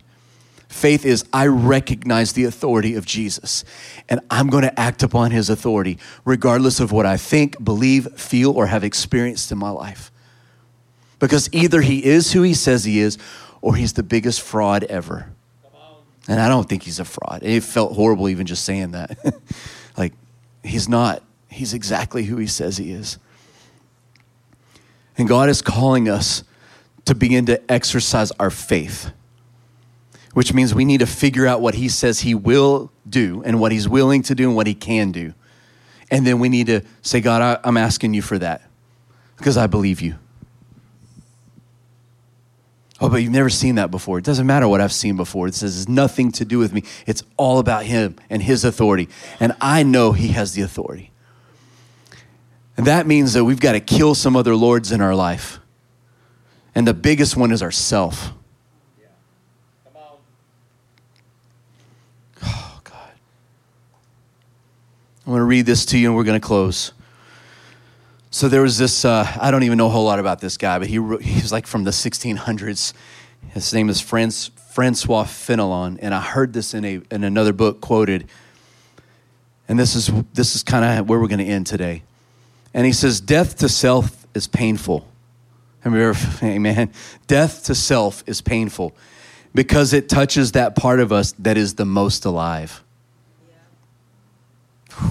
Faith 0.69 1.05
is 1.05 1.25
I 1.33 1.47
recognize 1.47 2.35
the 2.35 2.45
authority 2.45 2.95
of 2.95 3.07
Jesus 3.07 3.65
and 4.09 4.21
I'm 4.31 4.49
going 4.49 4.63
to 4.63 4.79
act 4.79 5.03
upon 5.03 5.31
his 5.31 5.49
authority 5.51 5.99
regardless 6.25 6.79
of 6.79 6.93
what 6.93 7.07
I 7.07 7.17
think, 7.17 7.63
believe, 7.63 8.09
feel, 8.21 8.53
or 8.53 8.67
have 8.67 8.85
experienced 8.85 9.51
in 9.51 9.59
my 9.59 9.71
life. 9.71 10.13
Because 11.19 11.49
either 11.53 11.81
he 11.81 12.05
is 12.05 12.33
who 12.33 12.43
he 12.43 12.55
says 12.55 12.85
he 12.85 13.01
is 13.01 13.19
or 13.61 13.75
he's 13.75 13.95
the 13.95 14.03
biggest 14.03 14.41
fraud 14.41 14.85
ever. 14.85 15.33
And 16.29 16.39
I 16.39 16.49
don't 16.49 16.69
think 16.69 16.83
he's 16.83 17.01
a 17.01 17.05
fraud. 17.05 17.41
It 17.43 17.63
felt 17.63 17.95
horrible 17.95 18.29
even 18.29 18.47
just 18.47 18.65
saying 18.65 18.93
that. 18.93 19.17
like, 19.97 20.13
he's 20.63 20.89
not. 20.89 21.23
He's 21.49 21.73
exactly 21.73 22.25
who 22.25 22.37
he 22.37 22.47
says 22.47 22.77
he 22.77 22.93
is. 22.93 23.19
And 25.17 25.27
God 25.27 25.49
is 25.49 25.63
calling 25.63 26.09
us 26.09 26.45
to 27.09 27.15
begin 27.15 27.47
to 27.47 27.73
exercise 27.73 28.31
our 28.33 28.51
faith, 28.51 29.11
which 30.35 30.53
means 30.53 30.75
we 30.75 30.85
need 30.85 31.01
to 31.01 31.07
figure 31.07 31.47
out 31.47 31.63
what 31.63 31.75
he 31.75 31.89
says 31.89 32.21
he 32.21 32.35
will 32.35 32.93
do 33.09 33.43
and 33.47 33.59
what 33.59 33.73
he's 33.73 33.89
willing 33.89 34.23
to 34.23 34.35
do 34.35 34.49
and 34.49 34.55
what 34.55 34.67
he 34.67 34.75
can 34.75 35.11
do. 35.11 35.33
And 36.11 36.27
then 36.27 36.39
we 36.39 36.51
need 36.51 36.67
to 36.67 36.83
say, 37.01 37.23
God, 37.23 37.41
I, 37.41 37.67
I'm 37.67 37.79
asking 37.79 38.13
you 38.13 38.21
for 38.21 38.39
that 38.39 38.63
because 39.39 39.57
I 39.57 39.67
believe 39.67 40.03
you. 40.03 40.17
Oh, 43.01 43.09
but 43.09 43.23
you've 43.23 43.33
never 43.33 43.49
seen 43.49 43.77
that 43.77 43.91
before. 43.91 44.19
It 44.19 44.25
doesn't 44.25 44.47
matter 44.47 44.69
what 44.69 44.83
I've 44.83 44.93
seen 44.93 45.17
before. 45.17 45.49
It 45.49 45.55
says 45.55 45.89
nothing 45.89 46.31
to 46.33 46.45
do 46.45 46.59
with 46.59 46.75
me. 46.75 46.83
It's 47.07 47.23
all 47.39 47.59
about 47.59 47.85
Him 47.85 48.17
and 48.29 48.43
His 48.43 48.65
authority. 48.65 49.09
And 49.41 49.55
I 49.63 49.83
know 49.83 50.13
He 50.13 50.29
has 50.29 50.53
the 50.53 50.61
authority. 50.61 51.11
And 52.77 52.87
that 52.87 53.07
means 53.07 53.33
that 53.33 53.45
we've 53.45 53.61
got 53.61 53.73
to 53.73 53.81
kill 53.81 54.15
some 54.15 54.37
other 54.37 54.55
lords 54.55 54.93
in 54.93 55.01
our 55.01 55.15
life. 55.15 55.58
And 56.79 56.87
the 56.87 56.95
biggest 56.95 57.37
one 57.37 57.51
is 57.51 57.61
ourself. 57.61 58.31
Oh, 62.41 62.81
God. 62.85 63.11
I'm 65.27 65.33
going 65.33 65.39
to 65.39 65.45
read 65.45 65.67
this 65.67 65.85
to 65.87 65.99
you 65.99 66.07
and 66.07 66.17
we're 66.17 66.23
going 66.23 66.41
to 66.41 66.47
close. 66.47 66.93
So 68.31 68.49
there 68.49 68.63
was 68.63 68.79
this, 68.79 69.05
uh, 69.05 69.27
I 69.41 69.51
don't 69.51 69.65
even 69.65 69.77
know 69.77 69.89
a 69.89 69.91
whole 69.91 70.05
lot 70.05 70.21
about 70.21 70.41
this 70.41 70.57
guy, 70.57 70.79
but 70.79 70.87
he, 70.87 70.95
he 71.21 71.41
was 71.43 71.51
like 71.51 71.67
from 71.67 71.83
the 71.83 71.91
1600s. 71.91 72.93
His 73.49 73.75
name 73.75 73.89
is 73.89 74.01
Francois 74.01 75.25
Fenelon, 75.25 75.99
and 76.01 76.15
I 76.15 76.21
heard 76.21 76.53
this 76.53 76.75
in, 76.75 76.85
a, 76.85 77.03
in 77.11 77.25
another 77.25 77.53
book 77.53 77.81
quoted. 77.81 78.29
And 79.69 79.81
this 79.81 79.97
is, 79.97 80.13
this 80.33 80.55
is 80.55 80.63
kind 80.63 80.85
of 80.85 81.09
where 81.09 81.19
we're 81.19 81.27
going 81.27 81.45
to 81.45 81.45
end 81.45 81.67
today. 81.67 82.05
And 82.73 82.87
he 82.87 82.93
says, 82.93 83.21
Death 83.21 83.57
to 83.57 83.69
self 83.69 84.29
is 84.33 84.47
painful. 84.47 85.09
Remember, 85.93 86.19
amen. 86.43 86.93
Death 87.27 87.65
to 87.65 87.75
self 87.75 88.23
is 88.27 88.41
painful 88.41 88.95
because 89.55 89.93
it 89.93 90.09
touches 90.09 90.53
that 90.53 90.77
part 90.77 91.01
of 91.01 91.13
us 91.13 91.33
that 91.39 91.57
is 91.57 91.75
the 91.75 91.85
most 91.85 92.25
alive. 92.25 92.83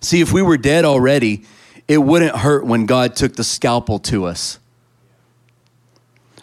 See, 0.00 0.20
if 0.20 0.32
we 0.32 0.42
were 0.42 0.56
dead 0.56 0.84
already, 0.84 1.44
it 1.88 1.98
wouldn't 1.98 2.36
hurt 2.36 2.66
when 2.66 2.86
God 2.86 3.16
took 3.16 3.34
the 3.34 3.44
scalpel 3.44 3.98
to 4.00 4.24
us. 4.26 4.58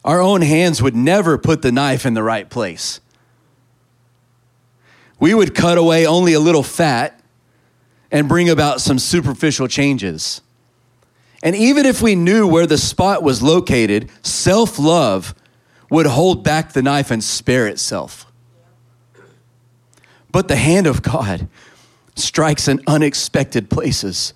Our 0.04 0.20
own 0.20 0.42
hands 0.42 0.82
would 0.82 0.96
never 0.96 1.38
put 1.38 1.62
the 1.62 1.72
knife 1.72 2.06
in 2.06 2.16
the 2.16 2.24
right 2.24 2.50
place. 2.50 3.00
We 5.20 5.36
would 5.36 5.54
cut 5.54 5.78
away 5.78 6.08
only 6.08 6.34
a 6.34 6.40
little 6.40 6.64
fat 6.64 7.20
and 8.12 8.28
bring 8.28 8.50
about 8.50 8.82
some 8.82 8.98
superficial 8.98 9.68
changes. 9.68 10.42
And 11.44 11.56
even 11.56 11.86
if 11.86 12.02
we 12.02 12.16
knew 12.16 12.48
where 12.48 12.68
the 12.68 12.78
spot 12.78 13.24
was 13.24 13.42
located, 13.42 14.10
self 14.22 14.78
love 14.78 15.34
would 15.90 16.06
hold 16.06 16.44
back 16.44 16.74
the 16.74 16.82
knife 16.82 17.12
and 17.12 17.24
spare 17.24 17.68
itself. 17.68 18.26
But 20.32 20.48
the 20.48 20.56
hand 20.56 20.88
of 20.88 21.02
God 21.02 21.48
strikes 22.16 22.68
in 22.68 22.82
unexpected 22.88 23.70
places. 23.70 24.34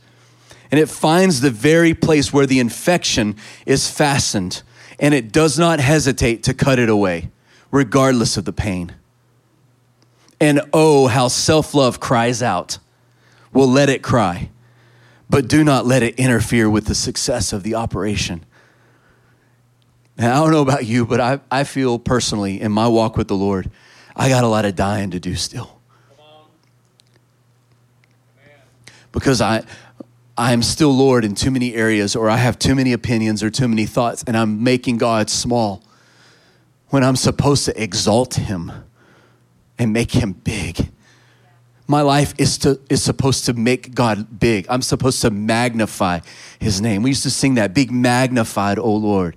And 0.72 0.80
it 0.80 0.90
finds 0.90 1.42
the 1.42 1.52
very 1.52 1.94
place 1.94 2.34
where 2.34 2.46
the 2.46 2.60
infection 2.60 3.38
is 3.66 3.90
fastened, 3.90 4.64
and 5.00 5.14
it 5.14 5.32
does 5.32 5.58
not 5.60 5.80
hesitate 5.80 6.44
to 6.44 6.54
cut 6.54 6.80
it 6.80 6.90
away, 6.90 7.30
regardless 7.72 8.36
of 8.36 8.46
the 8.46 8.54
pain. 8.54 8.94
And 10.40 10.62
oh, 10.74 11.08
how 11.08 11.28
self 11.28 11.74
love 11.74 12.00
cries 12.00 12.42
out. 12.42 12.80
Well, 13.54 13.68
let 13.68 13.90
it 13.90 14.04
cry, 14.04 14.50
but 15.30 15.48
do 15.48 15.64
not 15.64 15.86
let 15.86 16.04
it 16.04 16.16
interfere 16.16 16.70
with 16.70 16.86
the 16.86 16.96
success 16.96 17.54
of 17.54 17.64
the 17.64 17.76
operation. 17.76 18.46
Now, 20.18 20.40
I 20.40 20.44
don't 20.44 20.52
know 20.52 20.62
about 20.62 20.86
you, 20.86 21.06
but 21.06 21.20
I, 21.20 21.40
I 21.52 21.64
feel 21.64 22.00
personally 22.00 22.62
in 22.62 22.72
my 22.72 22.88
walk 22.88 23.18
with 23.18 23.28
the 23.28 23.36
Lord, 23.36 23.70
I 24.16 24.30
got 24.30 24.44
a 24.44 24.48
lot 24.48 24.66
of 24.66 24.76
dying 24.76 25.12
to 25.12 25.20
do 25.20 25.36
still. 25.36 25.76
because 29.16 29.40
I, 29.40 29.64
I 30.38 30.52
am 30.52 30.62
still 30.62 30.94
Lord 30.94 31.24
in 31.24 31.36
too 31.36 31.50
many 31.50 31.74
areas, 31.74 32.18
or 32.18 32.30
I 32.30 32.36
have 32.36 32.60
too 32.60 32.76
many 32.76 32.92
opinions 32.92 33.42
or 33.42 33.50
too 33.50 33.70
many 33.70 33.86
thoughts, 33.86 34.26
and 34.28 34.36
I'm 34.36 34.62
making 34.62 34.98
God 34.98 35.30
small 35.30 35.82
when 36.90 37.02
I'm 37.02 37.16
supposed 37.16 37.64
to 37.66 37.82
exalt 37.82 38.36
Him 38.36 38.72
and 39.80 39.94
make 39.94 40.12
Him 40.12 40.34
big. 40.34 40.92
My 41.88 42.02
life 42.02 42.34
is, 42.38 42.58
to, 42.60 42.80
is 42.90 43.04
supposed 43.04 43.46
to 43.46 43.54
make 43.54 43.94
God 43.94 44.40
big. 44.40 44.66
I'm 44.70 44.82
supposed 44.82 45.22
to 45.22 45.30
magnify 45.30 46.22
His 46.60 46.82
name. 46.82 47.04
We 47.04 47.12
used 47.12 47.24
to 47.24 47.30
sing 47.30 47.56
that, 47.56 47.74
Big 47.74 47.92
magnified, 47.92 48.80
O 48.80 48.92
Lord. 48.92 49.36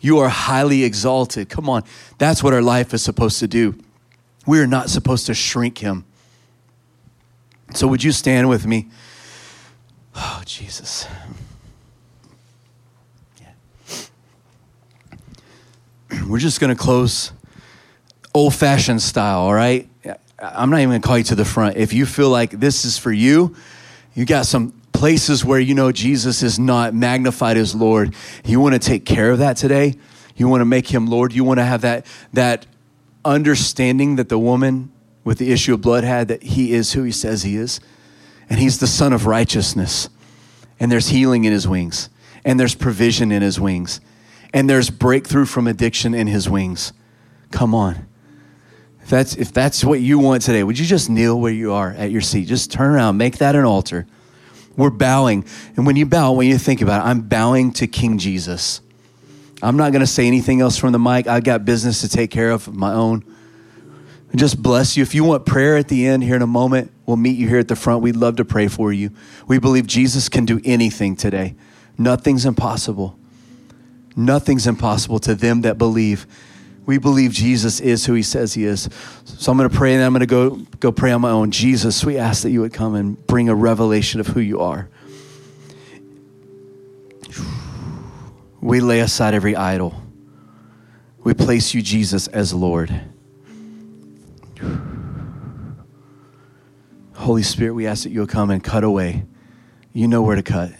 You 0.00 0.18
are 0.18 0.28
highly 0.28 0.84
exalted. 0.84 1.48
Come 1.48 1.68
on. 1.68 1.84
That's 2.18 2.42
what 2.42 2.52
our 2.52 2.62
life 2.62 2.92
is 2.92 3.02
supposed 3.02 3.38
to 3.40 3.48
do. 3.48 3.78
We 4.46 4.60
are 4.60 4.66
not 4.66 4.90
supposed 4.90 5.26
to 5.26 5.34
shrink 5.34 5.78
Him. 5.78 6.04
So, 7.74 7.86
would 7.86 8.02
you 8.02 8.12
stand 8.12 8.48
with 8.48 8.66
me? 8.66 8.88
Oh, 10.14 10.42
Jesus. 10.44 11.06
Yeah. 13.40 14.04
We're 16.26 16.38
just 16.38 16.60
going 16.60 16.74
to 16.74 16.80
close 16.80 17.32
old 18.34 18.54
fashioned 18.54 19.02
style, 19.02 19.40
all 19.40 19.54
right? 19.54 19.88
I'm 20.38 20.70
not 20.70 20.80
even 20.80 21.00
to 21.00 21.06
call 21.06 21.18
you 21.18 21.24
to 21.24 21.34
the 21.34 21.44
front. 21.44 21.76
If 21.76 21.92
you 21.92 22.06
feel 22.06 22.28
like 22.28 22.50
this 22.50 22.84
is 22.84 22.98
for 22.98 23.12
you, 23.12 23.56
you 24.14 24.24
got 24.26 24.46
some 24.46 24.72
places 24.92 25.44
where 25.44 25.60
you 25.60 25.74
know 25.74 25.92
Jesus 25.92 26.42
is 26.42 26.58
not 26.58 26.94
magnified 26.94 27.56
as 27.56 27.74
Lord. 27.74 28.14
You 28.44 28.60
want 28.60 28.74
to 28.74 28.78
take 28.78 29.04
care 29.04 29.30
of 29.30 29.38
that 29.38 29.56
today. 29.56 29.94
You 30.36 30.48
want 30.48 30.60
to 30.60 30.66
make 30.66 30.88
him 30.88 31.06
Lord. 31.06 31.32
You 31.32 31.44
want 31.44 31.58
to 31.58 31.64
have 31.64 31.82
that 31.82 32.06
that 32.32 32.66
understanding 33.24 34.16
that 34.16 34.28
the 34.28 34.38
woman 34.38 34.92
with 35.24 35.38
the 35.38 35.50
issue 35.50 35.74
of 35.74 35.80
blood 35.80 36.04
had 36.04 36.28
that 36.28 36.42
he 36.42 36.72
is 36.72 36.92
who 36.92 37.02
he 37.02 37.12
says 37.12 37.42
he 37.42 37.56
is. 37.56 37.80
And 38.48 38.60
he's 38.60 38.78
the 38.78 38.86
son 38.86 39.12
of 39.12 39.26
righteousness. 39.26 40.08
And 40.78 40.92
there's 40.92 41.08
healing 41.08 41.44
in 41.44 41.52
his 41.52 41.66
wings. 41.66 42.08
And 42.44 42.60
there's 42.60 42.74
provision 42.76 43.32
in 43.32 43.42
his 43.42 43.58
wings. 43.58 44.00
And 44.54 44.70
there's 44.70 44.88
breakthrough 44.88 45.46
from 45.46 45.66
addiction 45.66 46.14
in 46.14 46.28
his 46.28 46.48
wings. 46.48 46.92
Come 47.50 47.74
on. 47.74 48.06
If 49.06 49.10
that's, 49.10 49.36
if 49.36 49.52
that's 49.52 49.84
what 49.84 50.00
you 50.00 50.18
want 50.18 50.42
today, 50.42 50.64
would 50.64 50.78
you 50.78 50.84
just 50.84 51.08
kneel 51.08 51.40
where 51.40 51.52
you 51.52 51.72
are 51.72 51.90
at 51.90 52.10
your 52.10 52.20
seat? 52.20 52.46
Just 52.46 52.72
turn 52.72 52.90
around, 52.90 53.16
make 53.16 53.38
that 53.38 53.54
an 53.54 53.64
altar. 53.64 54.04
We're 54.76 54.90
bowing. 54.90 55.44
And 55.76 55.86
when 55.86 55.94
you 55.94 56.06
bow, 56.06 56.32
when 56.32 56.48
you 56.48 56.58
think 56.58 56.82
about 56.82 57.06
it, 57.06 57.08
I'm 57.08 57.20
bowing 57.22 57.72
to 57.74 57.86
King 57.86 58.18
Jesus. 58.18 58.80
I'm 59.62 59.76
not 59.76 59.92
going 59.92 60.00
to 60.00 60.08
say 60.08 60.26
anything 60.26 60.60
else 60.60 60.76
from 60.76 60.90
the 60.90 60.98
mic. 60.98 61.28
I've 61.28 61.44
got 61.44 61.64
business 61.64 62.00
to 62.00 62.08
take 62.08 62.32
care 62.32 62.50
of, 62.50 62.74
my 62.74 62.92
own 62.92 63.24
and 64.30 64.40
just 64.40 64.60
bless 64.60 64.96
you. 64.96 65.02
If 65.02 65.14
you 65.14 65.24
want 65.24 65.46
prayer 65.46 65.76
at 65.76 65.88
the 65.88 66.06
end 66.06 66.22
here 66.22 66.36
in 66.36 66.42
a 66.42 66.46
moment, 66.46 66.92
we'll 67.06 67.16
meet 67.16 67.38
you 67.38 67.48
here 67.48 67.58
at 67.58 67.68
the 67.68 67.76
front. 67.76 68.02
We'd 68.02 68.16
love 68.16 68.36
to 68.36 68.44
pray 68.44 68.68
for 68.68 68.92
you. 68.92 69.10
We 69.46 69.58
believe 69.58 69.86
Jesus 69.86 70.28
can 70.28 70.44
do 70.44 70.60
anything 70.64 71.16
today. 71.16 71.54
Nothing's 71.96 72.44
impossible. 72.44 73.18
Nothing's 74.14 74.66
impossible 74.66 75.20
to 75.20 75.34
them 75.34 75.62
that 75.62 75.78
believe. 75.78 76.26
We 76.86 76.98
believe 76.98 77.32
Jesus 77.32 77.80
is 77.80 78.06
who 78.06 78.14
he 78.14 78.22
says 78.22 78.54
he 78.54 78.64
is. 78.64 78.88
So 79.24 79.50
I'm 79.50 79.58
going 79.58 79.68
to 79.68 79.76
pray 79.76 79.94
and 79.94 80.04
I'm 80.04 80.12
going 80.12 80.20
to 80.20 80.26
go 80.26 80.50
go 80.78 80.92
pray 80.92 81.10
on 81.10 81.20
my 81.20 81.30
own. 81.30 81.50
Jesus, 81.50 82.04
we 82.04 82.16
ask 82.16 82.44
that 82.44 82.50
you 82.50 82.60
would 82.60 82.72
come 82.72 82.94
and 82.94 83.26
bring 83.26 83.48
a 83.48 83.54
revelation 83.54 84.20
of 84.20 84.28
who 84.28 84.40
you 84.40 84.60
are. 84.60 84.88
We 88.60 88.80
lay 88.80 89.00
aside 89.00 89.34
every 89.34 89.56
idol. 89.56 90.00
We 91.22 91.34
place 91.34 91.74
you, 91.74 91.82
Jesus, 91.82 92.28
as 92.28 92.54
Lord. 92.54 93.00
Holy 97.14 97.42
Spirit, 97.42 97.74
we 97.74 97.88
ask 97.88 98.04
that 98.04 98.10
you'll 98.10 98.28
come 98.28 98.50
and 98.50 98.62
cut 98.62 98.84
away. 98.84 99.24
You 99.92 100.06
know 100.06 100.22
where 100.22 100.36
to 100.36 100.42
cut. 100.42 100.72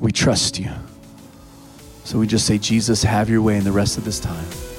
We 0.00 0.10
trust 0.10 0.58
you. 0.58 0.70
So 2.04 2.18
we 2.18 2.26
just 2.26 2.46
say, 2.46 2.58
Jesus, 2.58 3.02
have 3.02 3.30
your 3.30 3.42
way 3.42 3.56
in 3.56 3.64
the 3.64 3.72
rest 3.72 3.98
of 3.98 4.04
this 4.04 4.18
time. 4.18 4.71